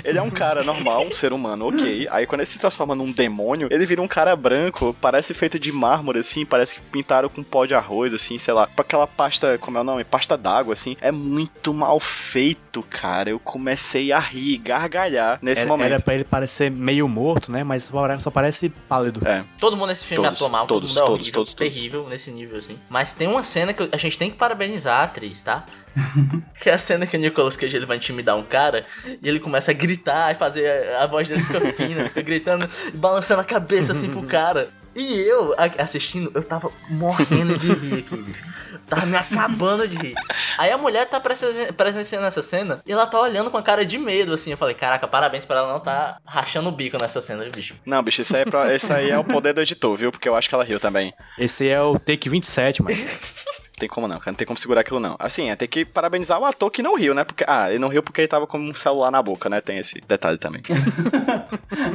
[0.05, 2.09] ele é um cara normal, um ser humano, ok.
[2.11, 5.71] Aí quando ele se transforma num demônio, ele vira um cara branco, parece feito de
[5.71, 8.67] mármore, assim, parece que pintaram com pó de arroz, assim, sei lá.
[8.67, 10.05] Com aquela pasta, como é o nome?
[10.05, 10.97] Pasta d'água, assim.
[11.01, 13.31] É muito mal feito, cara.
[13.31, 15.93] Eu comecei a rir, gargalhar nesse Era, momento.
[15.93, 17.63] era pra ele parecer meio morto, né?
[17.63, 19.27] Mas só só parece pálido.
[19.27, 19.45] É.
[19.59, 21.75] Todo mundo nesse filme Todos, atua mal, todos, todo mundo é todos, horrível, todos, todos.
[21.75, 22.79] terrível nesse nível, assim.
[22.89, 25.65] Mas tem uma cena que a gente tem que parabenizar a atriz, tá?
[26.61, 29.39] que é a cena que o Nicolas Cage ele vai intimidar um cara e ele
[29.39, 33.41] começa a gritar e fazer a, a voz dele fica fina, fica gritando e balançando
[33.43, 34.71] a cabeça assim pro cara.
[34.95, 38.45] E eu, assistindo, eu tava morrendo de rir aqui, bicho.
[38.87, 40.15] Tava me acabando de rir.
[40.59, 43.87] Aí a mulher tá presen- presenciando essa cena e ela tá olhando com a cara
[43.87, 44.51] de medo, assim.
[44.51, 47.75] Eu falei, caraca, parabéns pra ela não tá rachando o bico nessa cena, bicho.
[47.87, 50.13] Não, bicho, isso aí, é pra- isso aí é o poder do editor, viu?
[50.13, 51.15] Porque eu acho que ela riu também.
[51.39, 52.95] Esse é o take 27, mano.
[53.83, 54.31] Tem como não, cara.
[54.31, 55.17] Não tem como segurar aquilo, não.
[55.19, 57.25] Assim, é ter que parabenizar o ator que não riu, né?
[57.25, 59.61] Porque, ah, ele não riu porque ele tava com um celular na boca, né?
[59.61, 60.63] Tem esse detalhe também.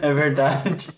[0.01, 0.89] É verdade.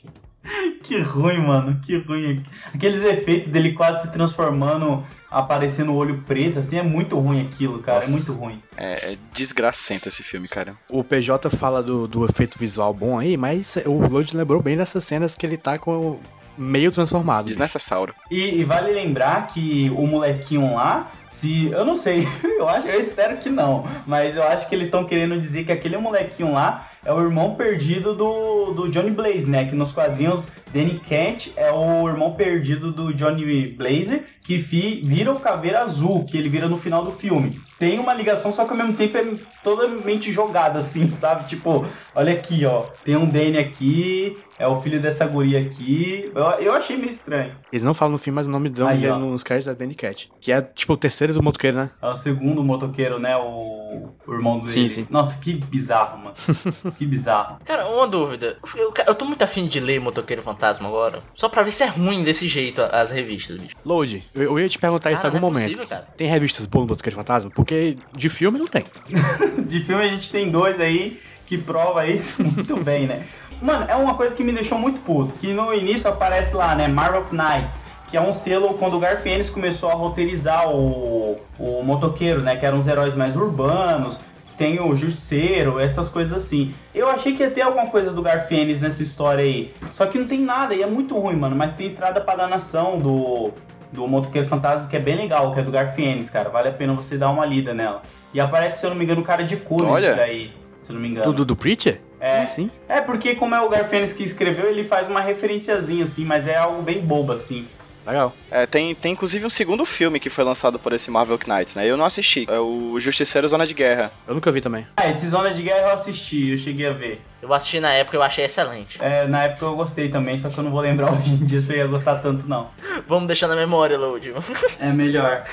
[0.81, 1.79] Que ruim, mano.
[1.85, 2.43] Que ruim.
[2.73, 7.83] Aqueles efeitos dele quase se transformando, aparecendo o olho preto, assim, é muito ruim aquilo,
[7.83, 7.97] cara.
[7.97, 8.09] Nossa.
[8.09, 8.63] É muito ruim.
[8.75, 10.75] É, é desgracento esse filme, cara.
[10.89, 15.03] O PJ fala do, do efeito visual bom aí, mas o Lloyd lembrou bem dessas
[15.03, 16.19] cenas que ele tá com o
[16.59, 17.45] meio transformado.
[17.45, 18.13] Desnecessário.
[18.29, 21.67] E, e vale lembrar que o molequinho lá, se.
[21.67, 23.87] Eu não sei, eu acho, eu espero que não.
[24.05, 27.55] Mas eu acho que eles estão querendo dizer que aquele molequinho lá é o irmão
[27.55, 29.65] perdido do, do Johnny Blaze, né?
[29.65, 35.31] Que nos quadrinhos Danny Kent é o irmão perdido do Johnny Blaze, que fi- vira
[35.31, 37.59] o Caveira Azul, que ele vira no final do filme.
[37.79, 39.25] Tem uma ligação, só que ao mesmo tempo é
[39.63, 41.47] totalmente jogada, assim, sabe?
[41.47, 42.87] Tipo, olha aqui, ó.
[43.05, 46.29] Tem um Danny aqui, é o filho dessa guria aqui.
[46.35, 47.53] Eu, eu achei meio estranho.
[47.71, 49.95] Eles não falam no filme, mas o nome do nome dele nos créditos é Danny
[49.95, 50.29] Cat.
[50.41, 51.89] Que é tipo o terceiro do motoqueiro, né?
[52.01, 53.37] É o segundo motoqueiro, né?
[53.37, 54.71] O, o irmão dele.
[54.71, 55.07] Sim, sim.
[55.09, 56.33] Nossa, que bizarro, mano.
[56.91, 57.57] que bizarro.
[57.65, 58.57] Cara, uma dúvida.
[58.75, 61.21] Eu, eu tô muito afim de ler Motoqueiro Fantasma agora.
[61.35, 63.75] Só pra ver se é ruim desse jeito as revistas, bicho.
[63.85, 65.65] Load, eu, eu ia te perguntar isso em algum não é momento.
[65.77, 66.07] possível, cara.
[66.17, 67.51] Tem revistas boas no Motoqueiro Fantasma?
[67.53, 68.85] Porque de filme não tem.
[69.67, 73.25] De filme a gente tem dois aí que prova isso muito bem, né?
[73.61, 75.33] Mano, é uma coisa que me deixou muito puto.
[75.33, 76.87] Que no início aparece lá, né?
[76.87, 77.83] Marvel Knights.
[78.07, 82.55] Que é um selo quando o Garfienes começou a roteirizar o, o motoqueiro, né?
[82.55, 84.21] Que eram os heróis mais urbanos.
[84.59, 86.75] Tem o Justiceiro, essas coisas assim.
[86.93, 89.73] Eu achei que ia ter alguma coisa do Garfienes nessa história aí.
[89.93, 91.55] Só que não tem nada e é muito ruim, mano.
[91.55, 93.51] Mas tem Estrada para Nação do,
[93.89, 96.49] do Motoqueiro Fantasma, que é bem legal, que é do Garfienes, cara.
[96.49, 98.01] Vale a pena você dar uma lida nela.
[98.33, 100.09] E aparece, se eu não me engano, o cara de cu Olha.
[100.09, 100.51] nesse daí.
[100.83, 101.23] Se eu não me engano.
[101.23, 102.01] Tudo do Preacher?
[102.19, 102.41] É.
[102.41, 102.69] Assim?
[102.89, 106.57] É, porque como é o Garfienes que escreveu, ele faz uma referenciazinha, assim, mas é
[106.57, 107.65] algo bem bobo, assim.
[108.09, 108.33] Legal.
[108.49, 111.85] É, tem, tem inclusive um segundo filme que foi lançado por esse Marvel Knights, né?
[111.85, 112.45] Eu não assisti.
[112.49, 114.11] É o Justiceiro Zona de Guerra.
[114.27, 114.87] Eu nunca vi também.
[114.97, 117.21] Ah, esse Zona de Guerra eu assisti, eu cheguei a ver.
[117.41, 118.97] Eu assisti na época e eu achei excelente.
[119.01, 121.61] É, na época eu gostei também, só que eu não vou lembrar hoje em dia
[121.61, 122.69] se eu ia gostar tanto, não.
[123.07, 124.33] Vamos deixar na memória, Load.
[124.79, 125.43] É melhor.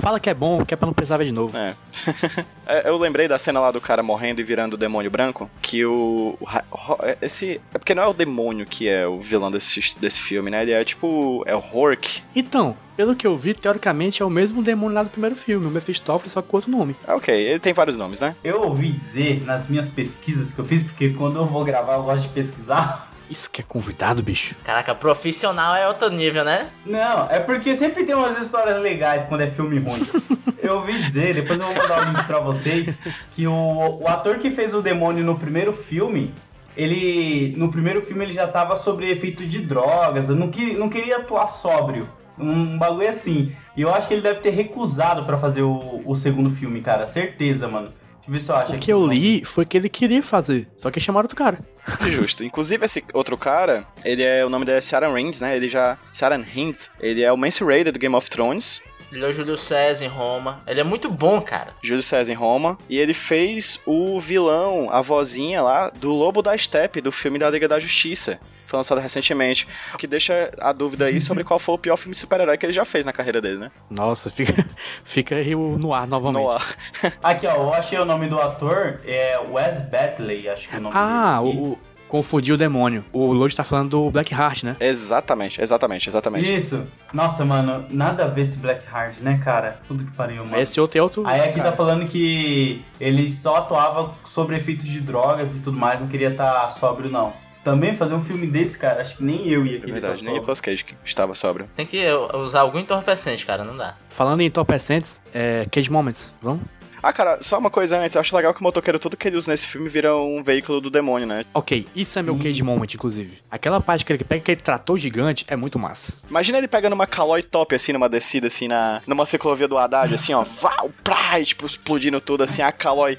[0.00, 1.56] Fala que é bom, que é pra não precisar ver de novo.
[1.56, 1.74] É.
[2.66, 5.50] É, eu lembrei da cena lá do cara morrendo e virando o demônio branco.
[5.60, 6.34] Que o.
[6.70, 7.60] ro- esse.
[7.74, 10.62] É porque não é o demônio que é o vilão desse, desse filme, né?
[10.62, 11.42] Ele é tipo.
[11.46, 12.22] É o Hork.
[12.34, 15.70] Então, pelo que eu vi, teoricamente é o mesmo demônio lá do primeiro filme, o
[15.70, 16.96] Mephistófeles, só com outro nome.
[17.06, 18.34] Ah, ok, ele tem vários nomes, né?
[18.42, 22.02] Eu ouvi dizer nas minhas pesquisas que eu fiz, porque quando eu vou gravar eu
[22.02, 23.12] gosto de pesquisar.
[23.28, 24.54] Isso que é convidado, bicho.
[24.64, 26.68] Caraca, profissional é outro nível, né?
[26.84, 30.00] Não, é porque sempre tem umas histórias legais quando é filme ruim.
[30.62, 32.96] Eu ouvi dizer, depois eu vou mandar o link pra vocês,
[33.32, 36.32] que o, o ator que fez o demônio no primeiro filme,
[36.74, 37.54] ele.
[37.58, 41.48] No primeiro filme ele já tava sobre efeito de drogas, não, que, não queria atuar
[41.48, 42.08] sóbrio.
[42.38, 43.54] Um bagulho assim.
[43.76, 47.06] E eu acho que ele deve ter recusado pra fazer o, o segundo filme, cara.
[47.06, 47.92] Certeza, mano.
[48.26, 50.66] Deixa eu ver se eu acho O que eu li foi que ele queria fazer,
[50.76, 51.58] só que chamaram outro cara.
[52.10, 52.42] Justo.
[52.42, 54.44] Inclusive, esse outro cara, ele é.
[54.44, 55.56] O nome dele é Ciaran Reigns, né?
[55.56, 55.98] Ele já.
[56.12, 56.86] Ciaran Hint.
[57.00, 58.82] Ele é o Mance Raider do Game of Thrones.
[59.12, 60.62] Ele é o Júlio César em Roma.
[60.66, 61.74] Ele é muito bom, cara.
[61.82, 62.76] Júlio César em Roma.
[62.88, 67.48] E ele fez o vilão, a vozinha lá, do Lobo da Steppe, do filme da
[67.48, 68.40] Liga da Justiça.
[68.66, 69.66] Foi lançado recentemente.
[69.94, 72.64] O que deixa a dúvida aí sobre qual foi o pior filme de super-herói que
[72.66, 73.70] ele já fez na carreira dele, né?
[73.90, 74.52] Nossa, fica,
[75.04, 76.42] fica aí o- no ar novamente.
[76.42, 76.76] No ar.
[77.22, 80.82] Aqui, ó, eu achei o nome do ator, é Wes Batley, acho que é o
[80.82, 81.50] nome Ah, dele.
[81.50, 81.58] aqui.
[81.58, 83.04] o, o, confundi o demônio.
[83.12, 84.76] O Lodi tá falando do Blackheart, né?
[84.78, 86.54] Exatamente, exatamente, exatamente.
[86.56, 86.86] Isso.
[87.12, 89.80] Nossa, mano, nada a ver esse Blackheart, né, cara?
[89.88, 90.56] Tudo que pariu, mano.
[90.58, 91.26] Esse outro é outro.
[91.26, 91.70] Aí aqui cara.
[91.70, 96.28] tá falando que ele só atuava sobre efeitos de drogas e tudo mais, não queria
[96.30, 97.32] estar sóbrio, não.
[97.64, 100.26] Também fazer um filme desse, cara, acho que nem eu ia É querer verdade, tá
[100.26, 100.34] nem.
[100.38, 101.66] Nicolas Cage que estava sóbrio.
[101.74, 103.64] Tem que usar algum entorpecente, cara.
[103.64, 103.96] Não dá.
[104.10, 106.62] Falando em entorpecentes, é Cage Moments, vamos?
[107.04, 108.14] Ah, cara, só uma coisa antes.
[108.14, 110.80] Eu acho legal que o motoqueiro, tudo que ele usa nesse filme, vira um veículo
[110.80, 111.44] do demônio, né?
[111.52, 112.40] Ok, isso é meu Sim.
[112.40, 113.42] Cage Moment, inclusive.
[113.50, 116.14] Aquela parte que ele pega aquele trator gigante é muito massa.
[116.30, 120.14] Imagina ele pegando uma calói top, assim, numa descida, assim, na, numa ciclovia do Haddad,
[120.14, 123.18] assim, ó, vau, prá, e, tipo, explodindo tudo, assim, a calói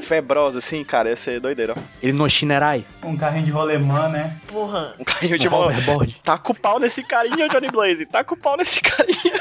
[0.00, 1.80] febrosa, assim, cara, ia ser doideira, ó.
[2.02, 4.38] Ele no Shinerai, Um carrinho de rolemã, né?
[4.46, 4.94] Porra.
[4.98, 6.18] Um carrinho de hoverboard.
[6.24, 8.06] Tá com o pau nesse carinha, Johnny Blaze.
[8.06, 9.38] Tá com o pau nesse carinha.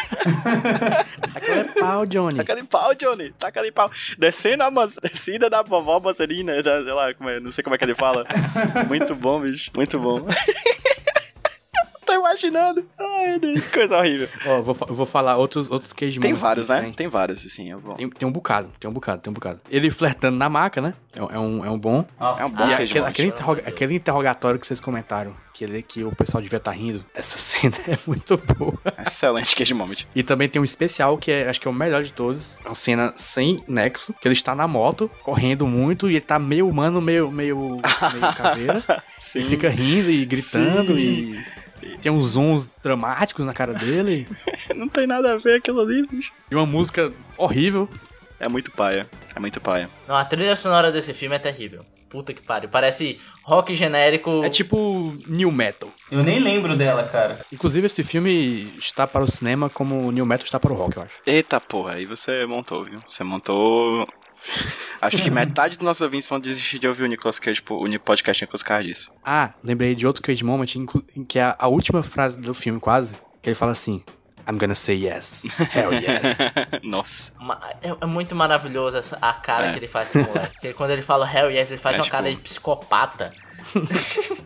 [1.34, 2.38] Aquele é pau, Johnny.
[2.38, 3.32] Taca de pau, Johnny.
[3.32, 3.92] Taca de pau.
[4.18, 4.70] Descendo a
[5.02, 7.96] descida da vovó Mazarina, da- sei lá, como é, não sei como é que ele
[7.96, 8.26] fala.
[8.88, 9.72] Muito bom, bicho.
[9.76, 10.26] Muito bom.
[12.08, 12.86] Tô imaginando.
[12.98, 14.30] Ai, Deus, que coisa horrível.
[14.46, 16.82] Ó, eu vou, vou falar outros, outros Cage Tem vários, né?
[16.82, 16.94] Tem.
[16.94, 17.70] Tem vários, assim.
[17.70, 17.96] Eu vou...
[17.96, 19.60] Tem, tem um bocado, tem um bocado, tem um bocado.
[19.70, 20.94] Ele flertando na maca, né?
[21.14, 22.06] É, um- é um, é um bom.
[22.20, 23.10] Ó, É um bom Ah, e Cage aquele, Moment.
[23.12, 27.04] aquele, interroga- aquele interrogatório que vocês comentaram, que, ele, que o pessoal devia estar rindo,
[27.14, 28.80] essa cena é muito boa.
[29.06, 30.06] Excelente Cage Moment.
[30.16, 32.56] E também tem um especial que é, acho que é o melhor de todos.
[32.64, 36.40] É uma cena sem nexo, que ele está na moto, correndo muito, e ele tá
[36.40, 37.82] meio humano, meio, meio, meio
[38.38, 39.04] caveira.
[39.20, 39.40] Sim.
[39.40, 41.00] Ele fica rindo e gritando Sim.
[41.00, 41.67] e
[42.02, 44.28] tem uns zooms dramáticos na cara dele.
[44.76, 46.32] Não tem nada a ver aquilo ali, bicho.
[46.50, 47.90] E uma música horrível.
[48.40, 49.10] É muito paia.
[49.36, 49.90] É muito paia.
[50.08, 51.86] Não, a trilha sonora desse filme é terrível.
[52.10, 52.70] Puta que pariu.
[52.70, 54.44] Parece rock genérico.
[54.44, 55.90] É tipo new metal.
[56.10, 57.46] Eu nem lembro dela, cara.
[57.52, 60.98] Inclusive, esse filme está para o cinema como o new metal está para o rock,
[60.98, 61.20] eu acho.
[61.26, 63.02] Eita porra, aí você montou, viu?
[63.06, 64.08] Você montou.
[65.02, 68.00] Acho que metade dos nossos ouvintes vão desistir de ouvir o Nicolas Cage, tipo, o
[68.00, 69.12] podcast Nicolas Cage disso.
[69.24, 70.66] Ah, lembrei de outro Cage Moment,
[71.28, 74.04] que é a, última frase do filme, quase, que ele fala assim:
[74.50, 75.44] I'm gonna say yes.
[75.76, 76.38] Hell yes.
[76.84, 77.34] Nossa.
[77.82, 79.72] É, é muito maravilhoso essa, a cara É.
[79.74, 80.54] que ele faz com o moleque.
[80.54, 83.34] Porque quando ele fala Hell yes, ele faz É, uma tipo- cara de psicopata.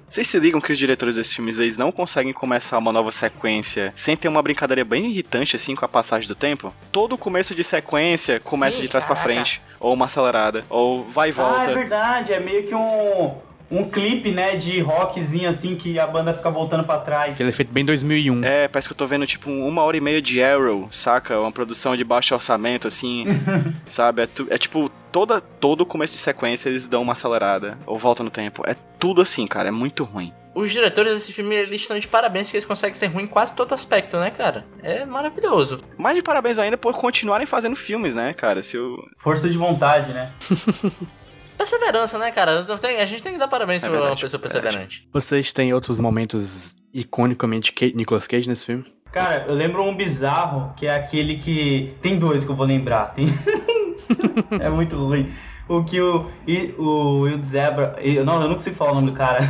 [0.08, 3.92] Vocês se ligam que os diretores desses filmes eles não conseguem começar uma nova sequência
[3.96, 6.74] sem ter uma brincadeira bem irritante assim com a passagem do tempo?
[6.92, 9.34] Todo começo de sequência começa Sim, de trás pra caraca.
[9.34, 11.74] frente, ou uma acelerada, ou vai e Ah, é volta.
[11.74, 13.36] verdade, é meio que um,
[13.72, 17.34] um clipe, né, de rockzinho assim que a banda fica voltando pra trás.
[17.34, 18.44] Aquele efeito bem 2001.
[18.44, 21.40] É, parece que eu tô vendo tipo uma hora e meia de Arrow, saca?
[21.40, 23.26] Uma produção de baixo orçamento, assim,
[23.88, 24.24] sabe?
[24.24, 28.24] É, tu- é tipo, toda, todo começo de sequência eles dão uma acelerada, ou volta
[28.24, 28.62] no tempo.
[28.68, 30.34] É tudo assim, cara, é muito ruim.
[30.54, 33.54] Os diretores desse filme, eles estão de parabéns que eles conseguem ser ruim em quase
[33.54, 34.66] todo aspecto, né, cara?
[34.84, 35.80] É maravilhoso.
[35.98, 38.62] Mas de parabéns ainda por continuarem fazendo filmes, né, cara?
[38.62, 38.98] Se o...
[39.18, 40.30] Força de vontade, né?
[41.62, 42.64] Perseverança, né, cara?
[42.80, 45.08] Tem- a gente tem que dar parabéns É pra uma pessoa é perseverante.
[45.14, 48.84] Vocês têm outros momentos iconicamente Ca- Nicolas Cage nesse filme?
[49.12, 51.94] Cara, eu lembro um bizarro, que é aquele que.
[52.02, 53.14] Tem dois que eu vou lembrar.
[53.14, 53.28] Tem...
[54.60, 55.32] é muito ruim.
[55.70, 56.32] O que o.
[56.80, 57.96] O Will Zebra.
[58.26, 59.42] Não, eu não consigo falar o nome do cara.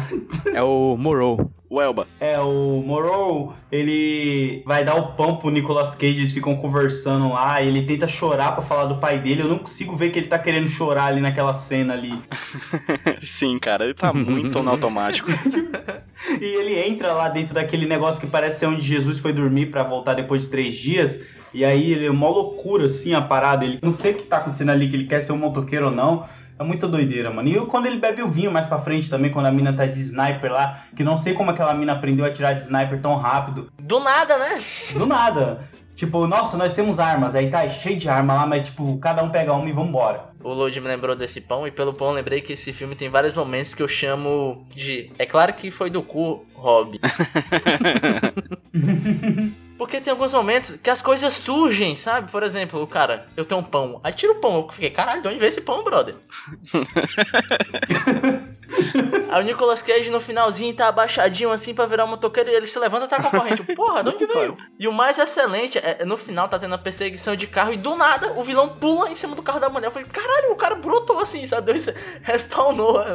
[0.54, 1.50] É o Morrow.
[1.72, 2.06] O Elba.
[2.20, 7.64] É, o Morrow, ele vai dar o pão pro Nicolas Cage, eles ficam conversando lá,
[7.64, 10.38] ele tenta chorar pra falar do pai dele, eu não consigo ver que ele tá
[10.38, 12.14] querendo chorar ali naquela cena ali.
[13.24, 15.30] Sim, cara, ele tá muito no automático.
[16.40, 19.82] E ele entra lá dentro daquele negócio que parece ser onde Jesus foi dormir pra
[19.82, 21.26] voltar depois de três dias.
[21.52, 23.66] E aí ele é uma loucura, assim, a parada.
[23.66, 25.92] Ele não sei o que tá acontecendo ali, que ele quer ser um motoqueiro ou
[25.92, 26.30] não.
[26.62, 27.50] É muita doideira, mano.
[27.50, 30.00] E quando ele bebe o vinho mais pra frente também, quando a mina tá de
[30.00, 33.72] sniper lá, que não sei como aquela mina aprendeu a tirar de sniper tão rápido.
[33.80, 34.62] Do nada, né?
[34.94, 35.68] Do nada.
[35.96, 37.34] Tipo, nossa, nós temos armas.
[37.34, 40.30] Aí tá cheio de arma lá, mas tipo, cada um pega uma e vambora.
[40.44, 43.10] O Lodi me lembrou desse pão e pelo pão eu lembrei que esse filme tem
[43.10, 45.12] vários momentos que eu chamo de.
[45.18, 47.00] É claro que foi do cu, Rob.
[49.82, 52.32] Porque tem alguns momentos que as coisas surgem, sabe?
[52.32, 54.00] Por exemplo, o cara, eu tenho um pão.
[54.04, 54.58] Aí tira o pão.
[54.58, 56.18] Eu fiquei, caralho, de onde veio esse pão, brother?
[59.32, 62.68] Aí o Nicolas Cage no finalzinho tá abaixadinho assim pra virar um motoqueiro e ele
[62.68, 63.64] se levanta e tá com a corrente.
[63.76, 64.56] Porra, de onde veio?
[64.78, 67.96] E o mais excelente é no final tá tendo a perseguição de carro e do
[67.96, 69.88] nada o vilão pula em cima do carro da mulher.
[69.88, 71.74] Eu falei, caralho, o cara brotou assim, sabe?
[71.74, 71.88] Deus
[72.22, 73.02] respawnou.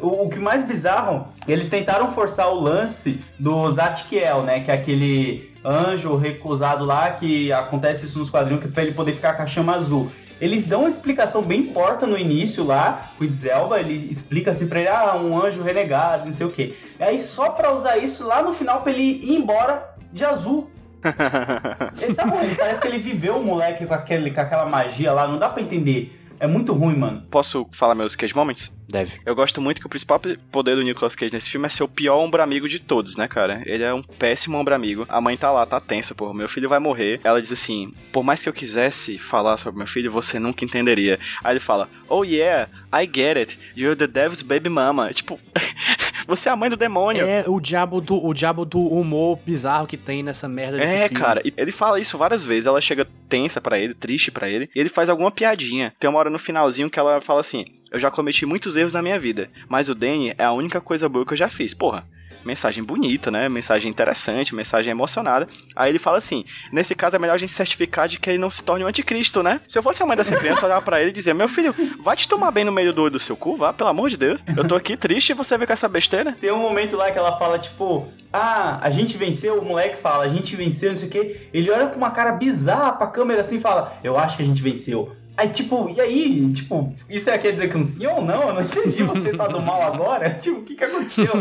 [0.00, 4.60] O, o que mais bizarro, eles tentaram forçar o lance do Zatkiel, né?
[4.60, 8.92] Que é aquele anjo recusado lá, que acontece isso nos quadrinhos, que é pra ele
[8.92, 10.10] poder ficar com a chama azul.
[10.40, 14.68] Eles dão uma explicação bem porca no início lá, o Idris Elba, ele explica assim
[14.68, 16.76] pra ele, ah, um anjo renegado, não sei o quê.
[16.98, 20.70] E aí só pra usar isso lá no final pra ele ir embora de azul.
[22.02, 25.12] Ele tá bom, ele parece que ele viveu o moleque com, aquele, com aquela magia
[25.12, 26.27] lá, não dá pra entender.
[26.40, 27.22] É muito ruim, mano.
[27.30, 28.76] Posso falar meus Cage Moments?
[28.88, 29.20] Deve.
[29.26, 30.18] Eu gosto muito que o principal
[30.50, 33.28] poder do Nicolas Cage nesse filme é ser o pior ombro amigo de todos, né,
[33.28, 33.62] cara?
[33.66, 35.04] Ele é um péssimo ombro amigo.
[35.08, 37.20] A mãe tá lá, tá tensa, pô, meu filho vai morrer.
[37.22, 41.18] Ela diz assim: por mais que eu quisesse falar sobre meu filho, você nunca entenderia.
[41.44, 43.58] Aí ele fala: oh yeah, I get it.
[43.76, 45.12] You're the devil's baby mama.
[45.12, 45.38] Tipo,
[46.28, 47.26] você é a mãe do demônio.
[47.26, 51.08] É o diabo do, o diabo do humor bizarro que tem nessa merda desse É,
[51.08, 51.20] filme.
[51.20, 52.66] cara, ele fala isso várias vezes.
[52.66, 55.92] Ela chega tensa pra ele, triste pra ele, e ele faz alguma piadinha.
[55.98, 59.02] Tem uma hora no finalzinho que ela fala assim: Eu já cometi muitos erros na
[59.02, 61.72] minha vida, mas o Danny é a única coisa boa que eu já fiz.
[61.74, 62.06] Porra.
[62.44, 63.48] Mensagem bonita, né?
[63.48, 65.48] Mensagem interessante, mensagem emocionada.
[65.74, 68.50] Aí ele fala assim: nesse caso é melhor a gente certificar de que ele não
[68.50, 69.60] se torne um anticristo, né?
[69.66, 71.74] Se eu fosse a mãe dessa criança, eu olhava pra ele e dizia: Meu filho,
[72.00, 74.44] vai te tomar bem no meio do do seu cu, vá, pelo amor de Deus.
[74.56, 76.36] Eu tô aqui triste e você vê com essa besteira.
[76.40, 80.24] Tem um momento lá que ela fala, tipo, ah, a gente venceu, o moleque fala,
[80.24, 81.48] a gente venceu, não sei o quê.
[81.52, 84.46] Ele olha com uma cara bizarra pra câmera assim e fala, eu acho que a
[84.46, 85.12] gente venceu.
[85.38, 86.52] Aí, tipo, e aí?
[86.52, 88.48] Tipo, isso é, quer dizer que um sim ou não?
[88.48, 90.30] Eu não entendi, você tá do mal agora?
[90.34, 91.32] Tipo, o que que aconteceu?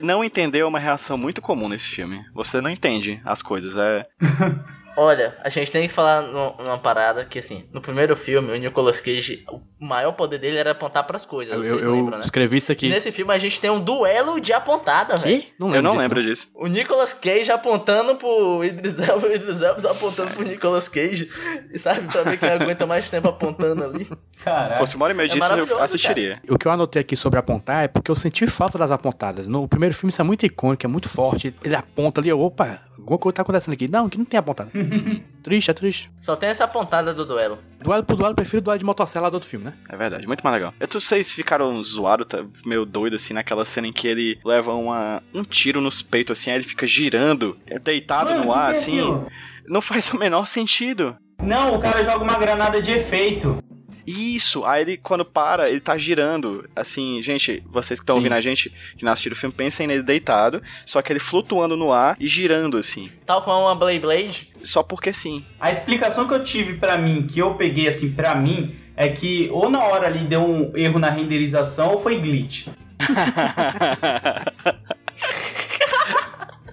[0.00, 2.24] Não entender é uma reação muito comum nesse filme.
[2.34, 4.06] Você não entende as coisas, é.
[5.00, 8.56] Olha, a gente tem que falar nu- numa parada que, assim, no primeiro filme, o
[8.56, 11.54] Nicolas Cage, o maior poder dele era apontar pras coisas.
[11.54, 12.24] Eu, eu, eu lembram, né?
[12.24, 12.88] escrevi isso E aqui.
[12.88, 15.40] nesse filme a gente tem um duelo de apontada, velho.
[15.40, 15.52] Que?
[15.56, 16.50] Não Eu lembro não disso, lembro disso.
[16.56, 21.30] O Nicolas Cage apontando pro Idris Elba e o Idris Elba apontando pro Nicolas Cage.
[21.72, 24.04] E sabe, pra ver quem aguenta mais tempo apontando ali.
[24.04, 24.78] Se Caralho.
[24.78, 26.42] fosse uma hora e meia É disso, eu maravilhoso, assistiria.
[26.50, 29.46] O que eu anotei aqui sobre apontar é porque eu senti falta das apontadas.
[29.46, 31.54] No primeiro filme isso é muito icônico, é muito forte.
[31.62, 33.90] Ele aponta ali, eu, opa, alguma coisa tá acontecendo aqui.
[33.90, 34.70] Não, que não tem apontada.
[35.42, 36.10] triste, é triste.
[36.20, 37.58] Só tem essa apontada do duelo.
[37.80, 39.74] Duelo por duelo, eu prefiro duelo de motocicleta do outro filme, né?
[39.88, 40.74] É verdade, muito mais legal.
[40.78, 44.38] Eu não sei se ficaram zoados, tá meio doido assim, naquela cena em que ele
[44.44, 48.68] leva uma, um tiro nos peitos, assim, aí ele fica girando, deitado Mano, no ar,
[48.68, 49.00] é assim.
[49.66, 51.16] Não faz o menor sentido.
[51.42, 53.62] Não, o cara joga uma granada de efeito.
[54.08, 56.66] Isso, aí ele, quando para, ele tá girando.
[56.74, 60.02] Assim, gente, vocês que estão ouvindo a gente, que não assistiram o filme, pensem nele
[60.02, 63.10] deitado, só que ele flutuando no ar e girando, assim.
[63.26, 64.48] Tal como uma Blade Blade.
[64.64, 65.44] Só porque sim.
[65.60, 69.50] A explicação que eu tive pra mim, que eu peguei assim pra mim, é que
[69.52, 72.68] ou na hora ali deu um erro na renderização ou foi glitch.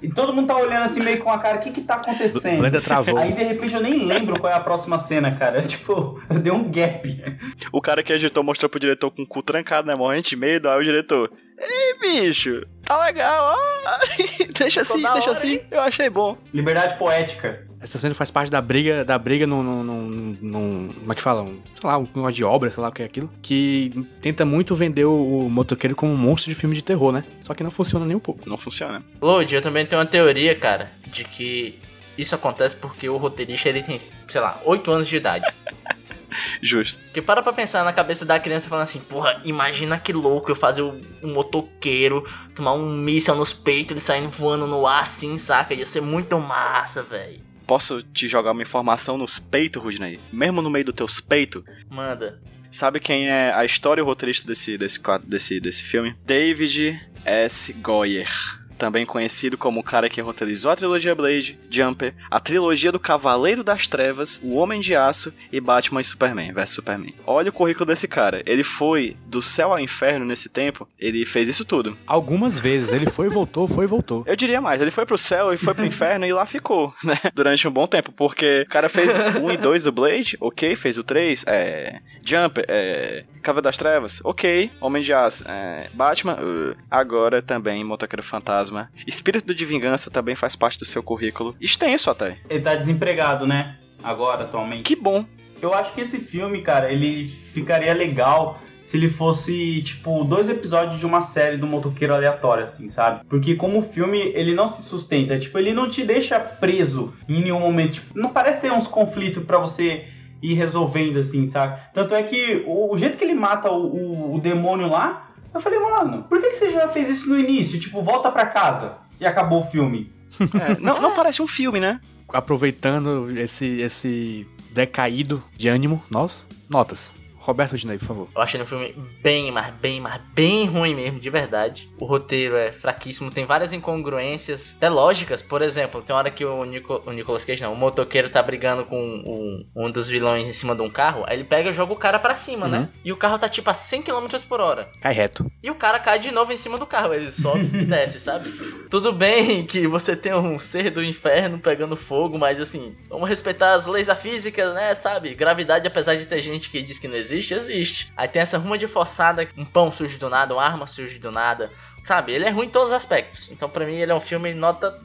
[0.06, 2.60] E todo mundo tá olhando assim meio com a cara, o que que tá acontecendo?
[2.60, 3.18] Blender travou.
[3.18, 5.62] Aí de repente eu nem lembro qual é a próxima cena, cara.
[5.76, 7.40] Tipo, eu dei um gap.
[7.72, 9.96] o cara que editou mostrou pro diretor com o cu trancado, né?
[9.96, 11.32] Morrendo de medo, aí o diretor.
[11.58, 14.00] Ei, bicho, tá legal, ó.
[14.58, 15.52] deixa assim, deixa hora, assim.
[15.54, 15.62] hein?
[15.72, 16.38] Eu achei bom.
[16.54, 17.66] Liberdade poética.
[17.80, 21.22] Essa cena faz parte da briga, da briga num, num, num- num- como é que
[21.22, 21.44] fala?
[21.44, 23.30] Um, sei lá, um negócio de obra, sei lá o que é aquilo.
[23.42, 27.24] Que tenta muito vender o, o motoqueiro como um monstro de filme de terror, né?
[27.42, 28.50] Só que não funciona nem um pouco.
[28.50, 29.04] Não funciona.
[29.22, 31.80] Lodi, eu também tenho uma teoria, cara, de que
[32.18, 35.46] isso acontece porque o roteirista ele tem, sei lá, 8 anos de idade.
[36.62, 37.04] Justo.
[37.04, 40.56] Porque para pra pensar na cabeça da criança falando assim, porra, imagina que louco eu
[40.56, 45.74] fazer um, motoqueiro tomar um míssil nos peitos, ele saindo voando no ar assim, saca?
[45.74, 47.42] Ia ser muito massa, velho.
[47.68, 50.20] Posso te jogar uma informação nos peitos, Rudney?
[50.32, 52.40] Mesmo no meio dos teus peitos, Manda.
[52.76, 56.14] Sabe quem é a história e o roteirista desse, desse, desse, desse filme?
[56.26, 57.72] David S.
[57.72, 58.30] Goyer.
[58.78, 63.64] Também conhecido como o cara que roteirizou a trilogia Blade, Jumper, a trilogia do Cavaleiro
[63.64, 67.14] das Trevas, O Homem de Aço e Batman e Superman vs Superman.
[67.26, 68.42] Olha o currículo desse cara.
[68.46, 71.98] Ele foi do céu ao inferno nesse tempo, ele fez isso tudo.
[72.06, 72.94] Algumas vezes.
[72.94, 74.24] Ele foi e voltou, foi e voltou.
[74.28, 77.18] Eu diria mais, ele foi pro céu e foi pro inferno e lá ficou, né?
[77.34, 80.76] Durante um bom tempo, porque o cara fez o 1 e 2 do Blade, ok,
[80.76, 82.00] fez o 3, é.
[82.24, 83.24] Jumper, é.
[83.46, 84.72] Cavaleiro das Trevas, ok.
[84.82, 85.88] Homem de Aço, é.
[85.94, 88.90] Batman, uh, agora também Motoqueiro Fantasma.
[89.06, 91.56] Espírito de Vingança também faz parte do seu currículo.
[91.62, 92.40] Extenso até.
[92.50, 93.78] Ele tá desempregado, né?
[94.04, 94.84] Agora, atualmente.
[94.84, 95.24] Que bom.
[95.62, 101.00] Eu acho que esse filme, cara, ele ficaria legal se ele fosse, tipo, dois episódios
[101.00, 103.26] de uma série do motoqueiro aleatório, assim, sabe?
[103.28, 105.40] Porque como filme, ele não se sustenta.
[105.40, 107.94] Tipo, ele não te deixa preso em nenhum momento.
[107.94, 110.06] Tipo, não parece ter uns conflitos pra você
[110.42, 111.80] ir resolvendo, assim, sabe?
[111.94, 115.60] Tanto é que o, o jeito que ele mata o, o- o demônio lá, eu
[115.62, 117.80] falei, mano, por que, que você já fez isso no início?
[117.80, 120.12] Tipo, volta pra casa e acabou o filme.
[120.62, 122.00] É, não, não parece um filme, né?
[122.34, 127.14] Aproveitando esse, esse decaído de ânimo, nossa, notas.
[127.46, 128.28] Roberto Dinei, por favor.
[128.36, 131.90] Eu achei no filme bem, mas bem, mas bem ruim mesmo, de verdade.
[132.00, 135.42] O roteiro é fraquíssimo, tem várias incongruências, até lógicas.
[135.42, 138.86] Por exemplo, tem hora que o, Nico, o Nicolas Cage, não, o motoqueiro tá brigando
[138.86, 141.94] com um, um dos vilões em cima de um carro, aí ele pega e joga
[141.94, 142.72] o cara pra cima, Uhum.
[142.72, 142.90] né?
[143.04, 144.90] E o carro tá tipo a 100 km por hora.
[145.02, 145.46] Cai reto.
[145.62, 148.50] E o cara cai de novo em cima do carro, ele sobe e desce, sabe?
[148.90, 153.74] Tudo bem que você tem um ser do inferno pegando fogo, mas assim, vamos respeitar
[153.74, 155.36] as leis da física, né, sabe?
[155.36, 158.12] Gravidade, apesar de ter gente que diz que não existe, existe.
[158.16, 161.32] Aí tem essa ruma de forçada, um pão sujo do nada, uma arma suja do
[161.32, 161.72] nada,
[162.06, 162.34] sabe?
[162.34, 163.52] Ele é ruim em todos os aspectos.
[163.52, 165.00] Então pra mim ele é um filme nota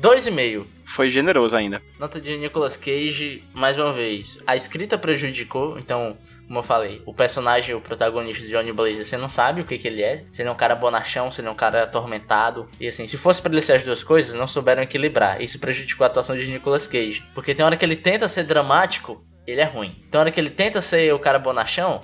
[0.00, 0.64] 2,5.
[0.86, 1.82] Foi generoso ainda.
[1.98, 4.38] Nota de Nicolas Cage, mais uma vez.
[4.46, 9.16] A escrita prejudicou, então, como eu falei, o personagem, o protagonista de Johnny Blaze, você
[9.16, 10.24] não sabe o que, que ele é.
[10.32, 12.68] Se ele é um cara bonachão, se ele é um cara atormentado.
[12.80, 15.40] E assim, se fosse pra ele ser as duas coisas, não souberam equilibrar.
[15.40, 17.24] Isso prejudicou a atuação de Nicolas Cage.
[17.34, 19.94] Porque tem hora que ele tenta ser dramático, ele é ruim.
[20.10, 22.00] Tem hora que ele tenta ser o cara bonachão,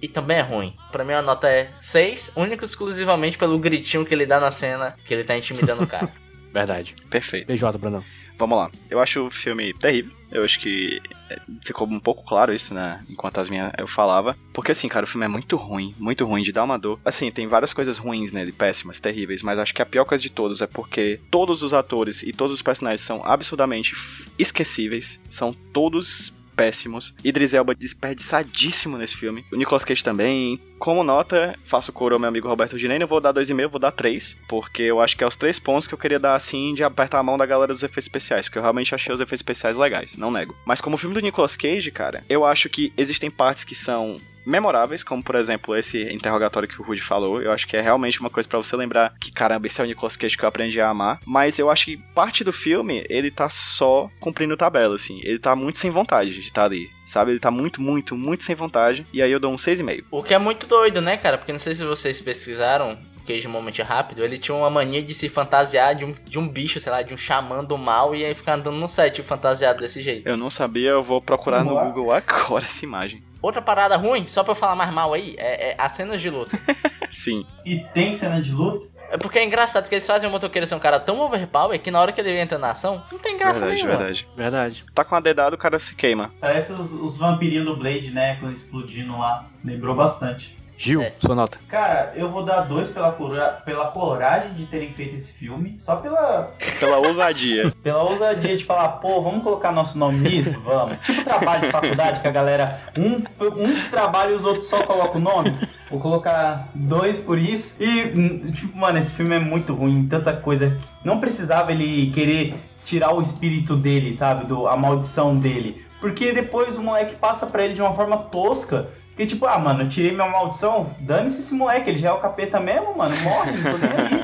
[0.00, 0.74] e também é ruim.
[0.92, 4.50] Pra mim a nota é 6, único e exclusivamente pelo gritinho que ele dá na
[4.50, 6.08] cena que ele tá intimidando o cara.
[6.52, 6.94] Verdade.
[7.10, 7.46] Perfeito.
[7.46, 8.04] BJ, Brandão.
[8.38, 8.70] Vamos lá.
[8.90, 10.12] Eu acho o filme terrível.
[10.30, 13.02] Eu acho que é, ficou um pouco claro isso, né?
[13.08, 14.36] Enquanto as minhas eu falava.
[14.52, 17.00] Porque assim, cara, o filme é muito ruim, muito ruim de dar uma dor.
[17.04, 20.28] Assim, tem várias coisas ruins nele, péssimas, terríveis, mas acho que a pior coisa de
[20.28, 23.94] todos é porque todos os atores e todos os personagens são absurdamente
[24.38, 25.20] esquecíveis.
[25.28, 27.14] São todos péssimos.
[27.22, 29.44] Idris Elba desperdiçadíssimo nesse filme.
[29.52, 30.58] O Nicolas Cage também.
[30.78, 33.92] Como nota, faço coro ao meu amigo Roberto Dinei, eu vou dar 2,5, vou dar
[33.92, 36.84] 3, porque eu acho que é os três pontos que eu queria dar assim de
[36.84, 39.76] apertar a mão da galera dos efeitos especiais, porque eu realmente achei os efeitos especiais
[39.76, 40.54] legais, não nego.
[40.66, 45.02] Mas como filme do Nicolas Cage, cara, eu acho que existem partes que são memoráveis,
[45.02, 47.42] como por exemplo esse interrogatório que o Rudy falou.
[47.42, 49.86] Eu acho que é realmente uma coisa pra você lembrar que, caramba, esse é o
[49.86, 51.20] Nicolas Cage que eu aprendi a amar.
[51.26, 55.20] Mas eu acho que parte do filme, ele tá só cumprindo tabela, assim.
[55.22, 57.32] Ele tá muito sem vontade de estar ali, sabe?
[57.32, 59.06] Ele tá muito, muito, muito sem vontade.
[59.12, 60.04] E aí eu dou um 6,5.
[60.10, 61.36] O que é muito doido, né, cara?
[61.36, 65.12] Porque não sei se vocês pesquisaram, o Cage Moment Rápido, ele tinha uma mania de
[65.12, 68.24] se fantasiar de um, de um bicho, sei lá, de um xamã do mal e
[68.24, 70.28] aí ficar andando no set fantasiado desse jeito.
[70.28, 71.88] Eu não sabia, eu vou procurar no Vamos lá.
[71.88, 73.22] Google agora essa imagem.
[73.40, 76.30] Outra parada ruim, só pra eu falar mais mal aí, é, é as cenas de
[76.30, 76.58] luta.
[77.10, 77.46] Sim.
[77.64, 78.86] E tem cena de luta?
[79.08, 81.90] É porque é engraçado que eles fazem o motoqueiro ser um cara tão overpower que
[81.90, 83.96] na hora que ele entra na ação, não tem graça verdade, nenhuma.
[83.98, 84.28] verdade.
[84.36, 84.84] Verdade.
[84.92, 86.32] Tá com a dedada, o cara se queima.
[86.40, 88.36] Parece os, os vampirinhos do Blade, né?
[88.40, 89.46] Quando explodindo lá.
[89.64, 90.56] Lembrou bastante.
[90.78, 91.12] Gil, É.
[91.18, 91.58] sua nota.
[91.68, 95.76] Cara, eu vou dar dois pela, cora- pela coragem de terem feito esse filme.
[95.78, 97.72] Só pela, Pela ousadia.
[97.82, 100.58] pela ousadia de falar, pô, vamos colocar nosso nome nisso?
[100.60, 100.98] Vamos.
[101.00, 102.80] Tipo trabalho de faculdade que a galera.
[102.96, 103.16] Um,
[103.64, 105.54] um trabalha e os outros só colocam o nome.
[105.90, 107.82] Vou colocar dois por isso.
[107.82, 110.06] E, hum, tipo, mano, esse filme é muito ruim.
[110.08, 110.76] Tanta coisa.
[111.04, 112.54] Não precisava ele querer
[112.84, 114.44] tirar o espírito dele, sabe?
[114.46, 115.84] Do, a maldição dele.
[116.00, 118.88] Porque depois o moleque passa pra ele de uma forma tosca.
[119.16, 122.18] Que tipo, ah, mano, eu tirei minha maldição, dane-se esse moleque, ele já é o
[122.18, 124.22] capeta mesmo, mano, morre, não tô nem aí.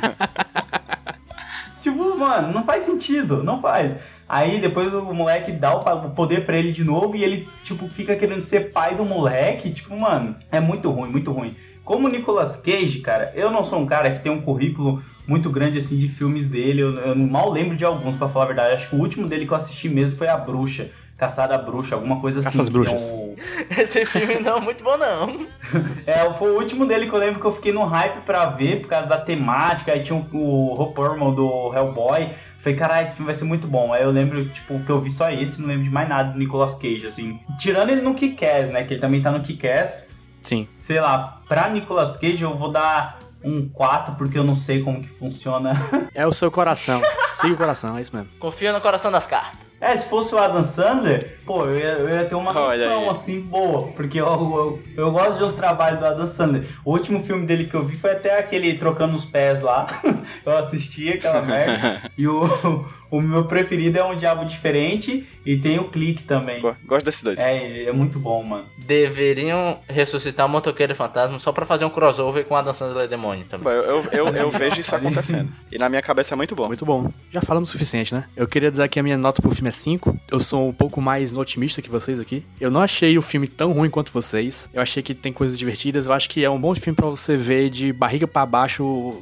[1.81, 3.97] tipo, mano, não faz sentido, não faz.
[4.29, 8.17] Aí depois o moleque dá o poder pra ele de novo e ele, tipo, fica
[8.17, 9.71] querendo ser pai do moleque.
[9.71, 11.55] Tipo, mano, é muito ruim, muito ruim.
[11.85, 15.51] Como o Nicolas Cage, cara, eu não sou um cara que tem um currículo muito
[15.51, 16.81] grande assim de filmes dele.
[16.81, 18.75] Eu, eu mal lembro de alguns, pra falar a verdade.
[18.75, 20.91] Acho que o último dele que eu assisti mesmo foi A Bruxa.
[21.17, 22.51] Caçada Bruxa, alguma coisa assim.
[22.59, 23.03] Caça que Bruxas.
[23.03, 23.37] É, o-
[23.83, 25.47] Esse filme não é muito bom, não.
[26.07, 28.81] é, foi o último dele que eu lembro que eu fiquei no hype pra ver
[28.81, 29.93] por causa da temática.
[29.93, 32.29] Aí tinha o, o do Hellboy.
[32.63, 33.93] Falei, caralho, esse filme vai ser muito bom.
[33.93, 36.39] Aí eu lembro, tipo, que eu vi só esse, não lembro de mais nada do
[36.39, 37.39] Nicolas Cage, assim.
[37.59, 38.85] Tirando ele no Kick-Ass, né?
[38.85, 40.09] Que ele também tá no Kick-Ass.
[40.43, 40.69] Sim.
[40.79, 45.01] Sei lá, pra Nicolas Cage eu vou dar um 4, porque eu não sei como
[45.03, 45.73] que funciona.
[46.15, 47.01] É o seu coração.
[47.31, 48.31] Siga o coração, é isso mesmo.
[48.39, 49.59] Confia no coração das cartas.
[49.83, 53.41] É, se fosse o Adam Sandler, pô, eu ia, eu ia ter uma noção assim
[53.41, 56.69] boa, porque eu, eu, eu gosto de os trabalhos do Adam Sandler.
[56.85, 60.01] O último filme dele que eu vi foi até aquele Trocando os Pés lá.
[60.47, 62.09] eu assisti aquela merda.
[62.17, 66.61] e o, o meu preferido é Um Diabo Diferente e tem o Clique também.
[66.61, 67.39] Go- Gosto desses dois.
[67.39, 68.65] É, é muito bom, mano.
[68.79, 73.45] Deveriam ressuscitar o Motoqueiro Fantasma só pra fazer um crossover com a Adam Sandler Demônio
[73.49, 73.73] também.
[73.73, 75.51] Eu, eu, eu, eu vejo isso acontecendo.
[75.71, 76.67] E na minha cabeça é muito bom.
[76.69, 77.11] Muito bom.
[77.31, 78.25] Já falamos o suficiente, né?
[78.37, 80.17] Eu queria dizer que a minha nota pro filme é 5.
[80.31, 82.45] Eu sou um pouco mais otimista que vocês aqui.
[82.61, 84.69] Eu não achei o filme tão ruim quanto vocês.
[84.73, 86.07] Eu achei que tem coisas divertidas.
[86.07, 89.21] Eu acho que é um bom filme pra você ver de barriga pra baixo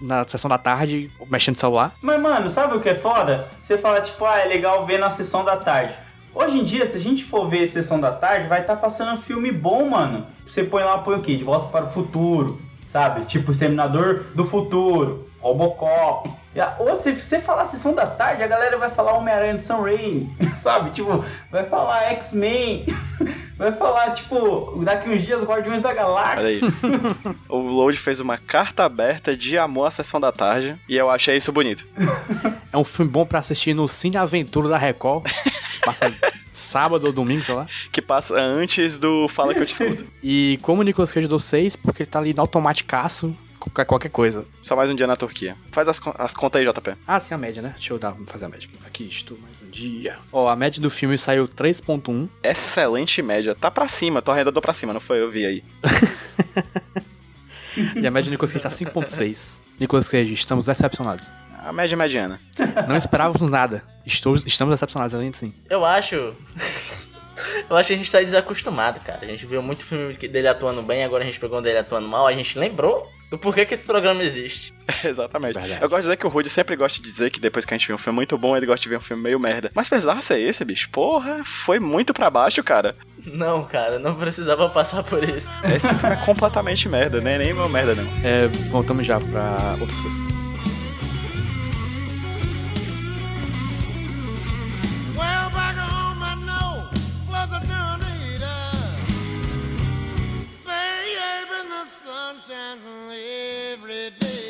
[0.00, 1.92] na sessão da tarde, mexendo no celular.
[2.00, 3.48] Mas, mano, sabe o que é foda?
[3.62, 5.94] Você fala, tipo, ah, é legal ver na sessão da tarde.
[6.34, 9.20] Hoje em dia, se a gente for ver sessão da tarde, vai estar passando um
[9.20, 10.26] filme bom, mano.
[10.46, 11.36] Você põe lá, põe o quê?
[11.36, 13.24] De volta para o futuro, sabe?
[13.24, 16.30] Tipo, Exterminador do Futuro, Robocop.
[16.78, 20.28] Ou se você falar sessão da tarde, a galera vai falar Homem-Aranha de Sam Raimi,
[20.56, 20.90] sabe?
[20.90, 22.86] Tipo, vai falar X-Men,
[23.60, 26.38] vai falar, tipo, daqui uns dias Guardiões da Galáxia.
[26.38, 27.36] Olha aí.
[27.46, 30.76] o Load fez uma carta aberta de amor à sessão da tarde.
[30.88, 31.86] E eu achei isso bonito.
[32.72, 35.30] É um filme bom pra assistir no Cine Aventura da Record.
[35.84, 36.10] Passa
[36.50, 37.66] sábado ou domingo, sei lá.
[37.90, 40.04] Que passa antes do Fala que eu te escuto.
[40.22, 44.08] E como o Nicolas Cage deu 6, porque ele tá ali no automaticaço, qualquer, qualquer
[44.08, 44.44] coisa.
[44.62, 45.56] Só mais um dia na Turquia.
[45.70, 46.96] Faz as, as contas aí, JP.
[47.06, 47.74] Ah, sim, a média, né?
[47.76, 48.68] Deixa eu dar, fazer a média.
[48.86, 50.16] Aqui, estou mais um dia.
[50.32, 52.28] Ó, a média do filme saiu 3.1.
[52.42, 53.54] Excelente média.
[53.54, 55.20] Tá pra cima, tô arredondou pra cima, não foi?
[55.20, 55.64] Eu vi aí.
[57.94, 59.60] E a média do Nicolas Cage tá 5.6.
[59.78, 61.28] Nicolas Cage, estamos decepcionados.
[61.62, 62.40] A média mediana.
[62.88, 63.84] Não esperávamos nada.
[64.04, 65.54] Estou, estamos decepcionados, além de sim.
[65.68, 66.16] Eu acho.
[67.70, 69.20] Eu acho que a gente tá desacostumado, cara.
[69.22, 72.08] A gente viu muito filme dele atuando bem, agora a gente pegou um dele atuando
[72.08, 72.26] mal.
[72.26, 74.74] A gente lembrou do porquê que esse programa existe.
[75.04, 75.54] Exatamente.
[75.54, 75.82] Verdade.
[75.82, 77.78] Eu gosto de dizer que o Rudy sempre gosta de dizer que depois que a
[77.78, 79.70] gente vê um filme muito bom, ele gosta de ver um filme meio merda.
[79.74, 80.90] Mas precisava ser esse, bicho.
[80.90, 82.96] Porra, foi muito pra baixo, cara.
[83.24, 85.52] Não, cara, não precisava passar por isso.
[85.64, 87.38] Esse filme é completamente merda, né?
[87.38, 88.04] Nem meu merda, não.
[88.24, 90.39] É, voltamos já pra outras coisas.
[102.50, 103.12] Sunshine
[103.72, 104.49] every day.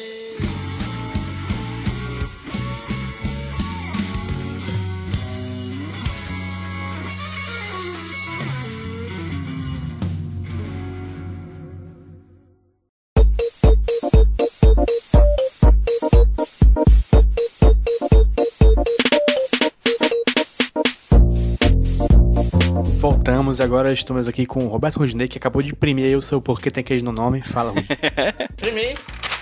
[23.71, 26.71] Agora estamos aqui com o Roberto Rudinei, que acabou de imprimir aí o seu porquê
[26.73, 27.41] tem queijo no nome.
[27.41, 27.87] Fala, Rudi.
[28.57, 29.01] Primeiro,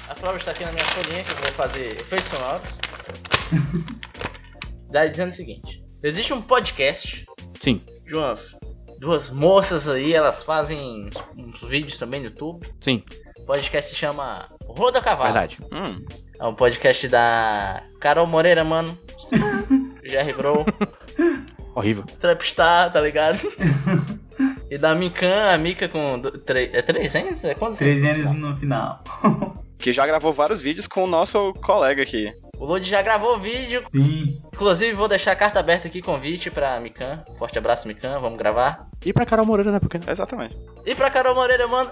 [0.08, 2.68] a prova está aqui na minha folhinha que eu vou fazer efeitos sonoros.
[4.92, 7.24] Daí dizendo o seguinte: existe um podcast
[7.58, 8.58] Sim, de umas
[9.00, 12.66] duas moças aí, elas fazem uns, uns vídeos também no YouTube.
[12.80, 13.02] sim,
[13.38, 15.24] O podcast se chama Roda Cavalo.
[15.32, 15.58] verdade.
[15.72, 16.04] Hum,
[16.38, 18.96] É um podcast da Carol Moreira, mano.
[20.04, 20.64] Jerry Bro,
[21.78, 22.04] Horrível.
[22.20, 23.38] Trapstar, tá ligado?
[24.70, 26.20] e da Mikan, a Mika com.
[26.44, 27.44] tre- é 300?
[27.44, 27.78] É quantos?
[27.78, 29.02] 13 anos no final.
[29.78, 32.28] que já gravou vários vídeos com o nosso colega aqui.
[32.58, 33.84] O Lud já gravou vídeo.
[33.92, 34.26] Sim.
[34.52, 37.22] Inclusive, vou deixar a carta aberta aqui, convite pra Mikan.
[37.38, 38.18] Forte abraço, Mikan.
[38.18, 38.76] Vamos gravar.
[39.04, 39.78] E pra Carol Moreira, né?
[39.78, 40.56] Porque Exatamente.
[40.84, 41.90] E pra Carol Moreira, mano.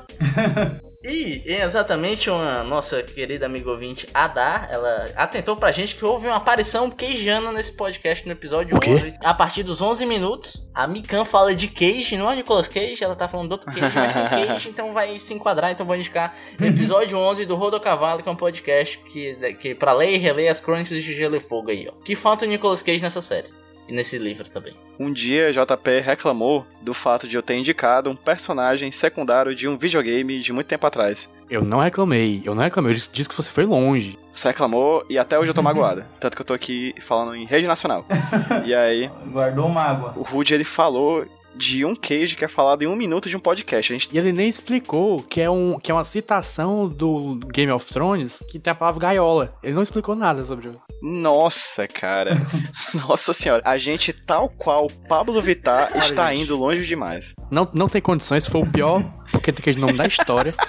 [1.04, 6.36] e exatamente uma nossa querida amiga ouvinte, Adá, ela atentou pra gente que houve uma
[6.36, 8.90] aparição queijana nesse podcast no episódio O quê?
[8.90, 9.14] 11.
[9.24, 13.14] A partir dos 11 minutos, a Mikan fala de queijo, não é Nicolas Cage, ela
[13.14, 16.34] tá falando do outro queijo, mas tem queijo, então vai se enquadrar, então vou indicar
[16.60, 20.50] episódio 11 do Rodo Cavalo, que é um podcast que, que pra ler e reler
[20.50, 21.92] as crônicas de Gelo e Fogo aí, ó.
[22.02, 23.48] Que falta o Nicolas Cage nessa série.
[23.88, 24.74] E nesse livro também.
[24.98, 29.76] Um dia, JP reclamou do fato de eu ter indicado um personagem secundário de um
[29.76, 31.30] videogame de muito tempo atrás.
[31.48, 34.18] eu não reclamei, eu não reclamei, eu disse, disse que você foi longe.
[34.34, 36.04] Você reclamou e até hoje eu tô magoado.
[36.18, 38.04] Tanto que eu tô aqui falando em rede nacional.
[38.66, 40.12] E aí, Guardou mágoa.
[40.16, 41.24] o Rudy ele falou
[41.56, 43.92] de um queijo que é falado em um minuto de um podcast.
[43.92, 47.72] A gente E ele nem explicou que é, um, que é uma citação do Game
[47.72, 49.54] of Thrones que tem a palavra gaiola.
[49.62, 50.80] Ele não explicou nada sobre o.
[51.02, 52.38] Nossa, cara.
[52.94, 53.62] Nossa senhora.
[53.64, 56.42] A gente, tal qual Pablo Vittar, está gente.
[56.42, 57.34] indo longe demais.
[57.50, 60.54] Não, não tem condições, foi o pior porque tem queijo no nome da história.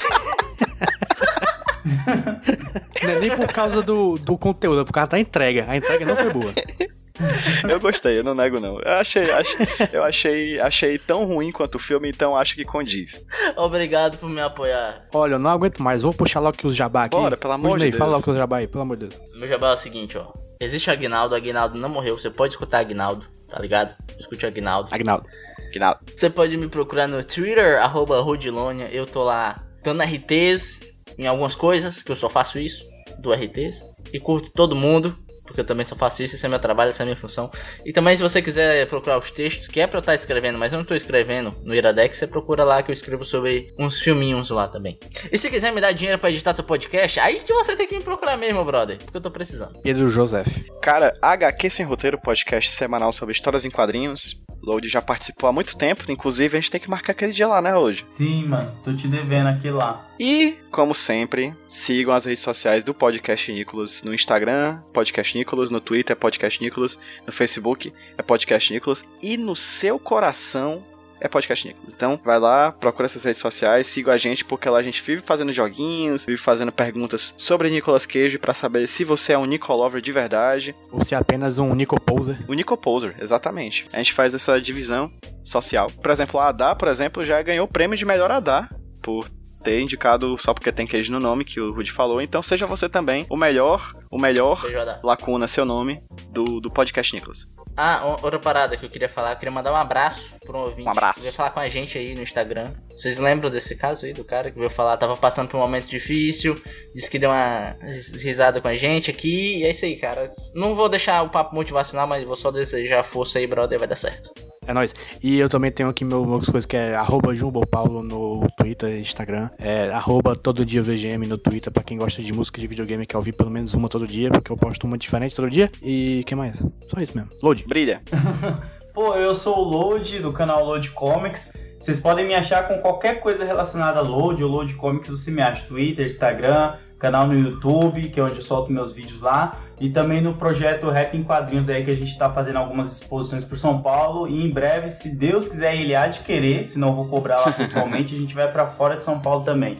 [3.04, 5.66] não é nem por causa do, do conteúdo, é por causa da entrega.
[5.68, 6.54] A entrega não foi boa.
[7.68, 8.80] Eu gostei, eu não nego não.
[8.80, 13.22] Eu achei, achei, eu achei, achei tão ruim quanto o filme, então acho que condiz.
[13.56, 15.04] Obrigado por me apoiar.
[15.14, 16.04] Olha, eu não aguento mais.
[16.04, 17.16] Vou puxar logo aqui os jabá aqui.
[17.16, 18.00] Bora, pelo amor de Rudney, Deus.
[18.00, 19.22] Fala logo com os jabá aí, pelo amor de Deus.
[19.36, 20.32] Meu jabá é o seguinte, ó.
[20.60, 22.18] Existe o Aguinaldo, o Aguinaldo não morreu.
[22.18, 23.94] Você pode escutar Aguinaldo, tá ligado?
[24.20, 24.90] Escute o Aguinaldo.
[24.92, 25.26] Agnaldo.
[25.72, 26.00] Que nada.
[26.16, 28.90] Você pode me procurar no Twitter, arroba Rudilonia.
[28.92, 30.80] Eu tô lá dando RTs
[31.18, 32.84] em algumas coisas, que eu só faço isso,
[33.20, 33.84] do RTs.
[34.14, 35.18] E curto todo mundo,
[35.48, 37.50] porque eu também só faço isso, esse é meu trabalho, essa é a minha função.
[37.86, 40.74] E também se você quiser procurar os textos, que é pra eu estar escrevendo, mas
[40.74, 44.50] eu não tô escrevendo no Iradex, você procura lá que eu escrevo sobre uns filminhos
[44.50, 45.00] lá também.
[45.32, 47.98] E se quiser me dar dinheiro pra editar seu podcast, aí que você tem que
[47.98, 49.80] me procurar mesmo, brother, porque eu tô precisando.
[49.82, 50.64] Pedro Joseph.
[50.82, 54.47] Cara, HQ Sem Roteiro, podcast semanal sobre histórias em quadrinhos.
[54.68, 57.62] Load já participou há muito tempo, inclusive a gente tem que marcar aquele dia lá,
[57.62, 58.06] né, hoje?
[58.10, 60.06] Sim, mano, tô te devendo aquilo lá.
[60.20, 65.80] E, como sempre, sigam as redes sociais do Podcast Nicolas no Instagram, Podcast Nicolas, no
[65.80, 70.84] Twitter, Podcast Nicolas, no Facebook, é Podcast Nicolas, e no seu coração
[71.20, 71.94] é Podcast Nicolas.
[71.94, 75.22] Então, vai lá, procura essas redes sociais, siga a gente, porque lá a gente vive
[75.22, 80.02] fazendo joguinhos, vive fazendo perguntas sobre Nicolas Cage pra saber se você é um Nicolover
[80.02, 80.76] de verdade.
[80.92, 82.38] Ou se é apenas um Nico Poser.
[82.48, 83.88] O Nico Poser, exatamente.
[83.94, 85.12] A gente faz essa divisão
[85.44, 85.92] social.
[86.02, 88.68] Por exemplo, a Adá, por exemplo, já ganhou o prêmio de melhor Adá
[89.02, 89.30] por
[89.68, 92.22] ter indicado só porque tem queijo no nome, que o Rudy falou.
[92.22, 94.62] Então seja você também o melhor, o melhor
[95.04, 96.00] lacuna, seu nome,
[96.30, 97.40] do, do podcast Nicolas.
[97.76, 100.88] Ah, outra parada que eu queria falar, eu queria mandar um abraço pra um ouvinte.
[100.88, 101.16] Um abraço.
[101.16, 102.74] Que veio falar com a gente aí no Instagram.
[102.90, 105.88] Vocês lembram desse caso aí do cara que veio falar, tava passando por um momento
[105.88, 106.60] difícil,
[106.96, 110.32] disse que deu uma ris- risada com a gente aqui, e é isso aí, cara.
[110.56, 113.96] Não vou deixar o papo motivacional, mas vou só desejar força aí, brother, vai dar
[113.96, 114.32] certo.
[114.68, 114.94] É nóis.
[115.24, 118.90] E eu também tenho aqui meu, meus coisas que é arroba Jumbo Paulo no Twitter
[118.90, 119.50] e Instagram.
[119.58, 123.18] É arroba todo dia VGM no Twitter pra quem gosta de música de videogame, quer
[123.18, 125.72] ouvir pelo menos uma todo dia, porque eu posto uma diferente todo dia.
[125.82, 126.62] E que mais?
[126.90, 127.32] Só isso mesmo.
[127.42, 127.64] Load.
[127.68, 128.02] Brilha.
[128.94, 131.54] Pô, eu sou o Load, do canal Load Comics.
[131.80, 135.42] Vocês podem me achar com qualquer coisa relacionada a Load ou Load Comics, você me
[135.42, 139.90] acha Twitter, Instagram, canal no YouTube, que é onde eu solto meus vídeos lá, e
[139.90, 143.58] também no projeto Rap em Quadrinhos aí, que a gente tá fazendo algumas exposições por
[143.58, 147.08] São Paulo, e em breve, se Deus quiser, ele há de querer, senão eu vou
[147.08, 149.78] cobrar lá pessoalmente, a gente vai pra fora de São Paulo também.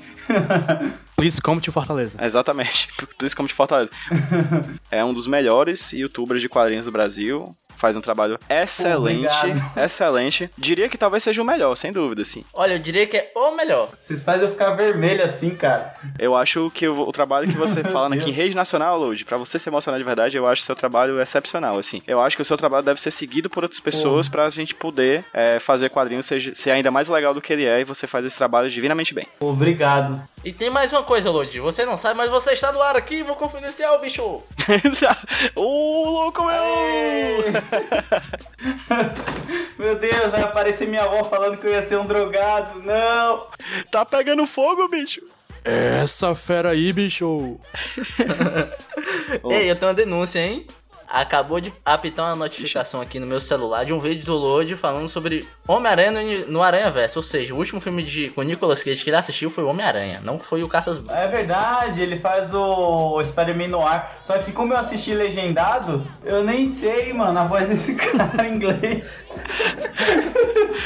[1.16, 2.18] Please come to Fortaleza.
[2.22, 2.90] Exatamente.
[3.24, 3.92] Isso como de Fortaleza.
[4.92, 7.56] É um dos melhores youtubers de quadrinhos do Brasil.
[7.78, 9.26] Faz um trabalho excelente.
[9.26, 9.78] obrigado.
[9.78, 10.50] excelente.
[10.58, 12.44] Diria que talvez seja o melhor, sem dúvida, sim.
[12.54, 13.90] Olha, eu diria que é o melhor.
[13.98, 15.94] Vocês fazem eu ficar vermelho assim, cara.
[16.18, 19.38] Eu acho que o, o trabalho que você fala aqui em rede nacional, Load, pra
[19.38, 22.02] você se emocionar de verdade, eu acho seu trabalho excepcional, assim.
[22.08, 25.24] Eu acho que o seu trabalho deve ser seguido por outras pessoas pra gente poder
[25.34, 28.26] é, fazer quadrinhos seja, ser ainda mais legal do que ele é e você faz
[28.26, 29.28] esse trabalho divinamente bem.
[29.40, 30.22] Obrigado.
[30.48, 31.60] E tem mais uma coisa, Lodi.
[31.60, 34.24] Você não sabe, mas você está no ar aqui, vou confidencial, bicho.
[35.54, 36.56] Ô, louco meu!
[39.78, 42.82] Meu Deus, vai aparecer minha avó falando que eu ia ser um drogado.
[42.82, 43.46] Não!
[43.92, 45.20] Tá pegando fogo, bicho!
[45.66, 47.60] Essa fera aí, bicho.
[49.52, 50.66] Ei, eu tenho uma denúncia, hein?
[51.08, 55.08] Acabou de apitar uma notificação aqui no meu celular de um vídeo do Load falando
[55.08, 57.20] sobre Homem-Aranha no, no Aranha Verso.
[57.20, 59.68] Ou seja, o último filme de, com o Nicolas Cage que ele assistiu foi o
[59.68, 64.18] Homem-Aranha, não foi o Caças É verdade, ele faz o Spider-Man no ar.
[64.22, 68.56] Só que como eu assisti legendado, eu nem sei, mano, a voz desse cara em
[68.56, 69.06] inglês.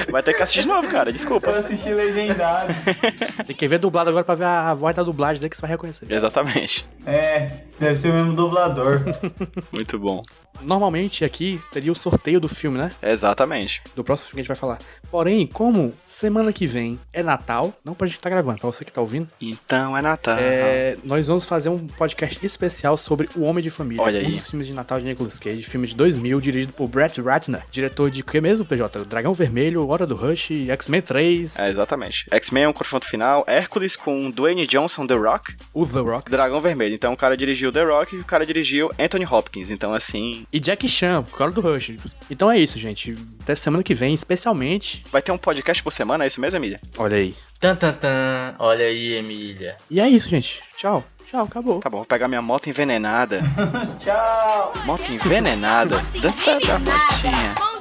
[0.09, 1.49] Vai ter que assistir de novo, cara, Eu desculpa.
[1.51, 2.74] assisti legendado.
[3.45, 5.61] Tem que ver dublado agora pra ver a, a voz da dublagem daí que você
[5.61, 6.05] vai reconhecer.
[6.11, 6.88] Exatamente.
[7.05, 7.49] É,
[7.80, 9.01] deve ser o mesmo dublador.
[9.72, 10.11] Muito bom.
[10.16, 10.41] bom.
[10.62, 12.91] Normalmente aqui teria o sorteio do filme, né?
[13.02, 13.82] Exatamente.
[13.95, 14.80] Do próximo filme que a gente vai falar.
[15.10, 18.91] Porém, como semana que vem é Natal, não pra gente estar gravando, pra você que
[18.91, 20.38] tá ouvindo, Então é Natal.
[20.39, 24.04] é, nós vamos fazer um podcast especial sobre O Homem de Família.
[24.04, 24.32] Olha um aí.
[24.34, 28.10] dos filmes de Natal de Nicolas Cage, filme de 2000, dirigido por Brett Ratner, diretor
[28.10, 29.04] de que mesmo, PJ?
[29.06, 32.26] Dragão Vermelho, Hora do Rush, X-Men 3, É, exatamente.
[32.32, 33.43] X-Men é um confronto final.
[33.47, 35.56] Hércules com Dwayne Johnson, The Rock.
[35.74, 36.95] o The Rock Dragão Vermelho.
[36.95, 39.70] Então o cara dirigiu The Rock e o cara dirigiu Anthony Hopkins.
[39.70, 41.92] Então, assim, e Jack Chan, por causa do Rush.
[42.30, 43.16] Então é isso, gente.
[43.42, 45.04] Até semana que vem, especialmente.
[45.12, 46.80] vai ter um podcast por semana, é isso mesmo, Emília?
[46.98, 47.36] Olha aí.
[47.60, 48.56] Tan, tan, tan.
[48.60, 49.78] Olha aí, Emília.
[49.89, 50.62] E é isso, gente.
[50.78, 51.04] Tchau.
[51.32, 51.80] Tchau, acabou.
[51.80, 53.42] Tá bom, vou pegar minha moto envenenada.
[53.98, 54.74] Tchau!
[54.86, 56.04] Moto envenenada?
[56.22, 57.81] Dança da motinha.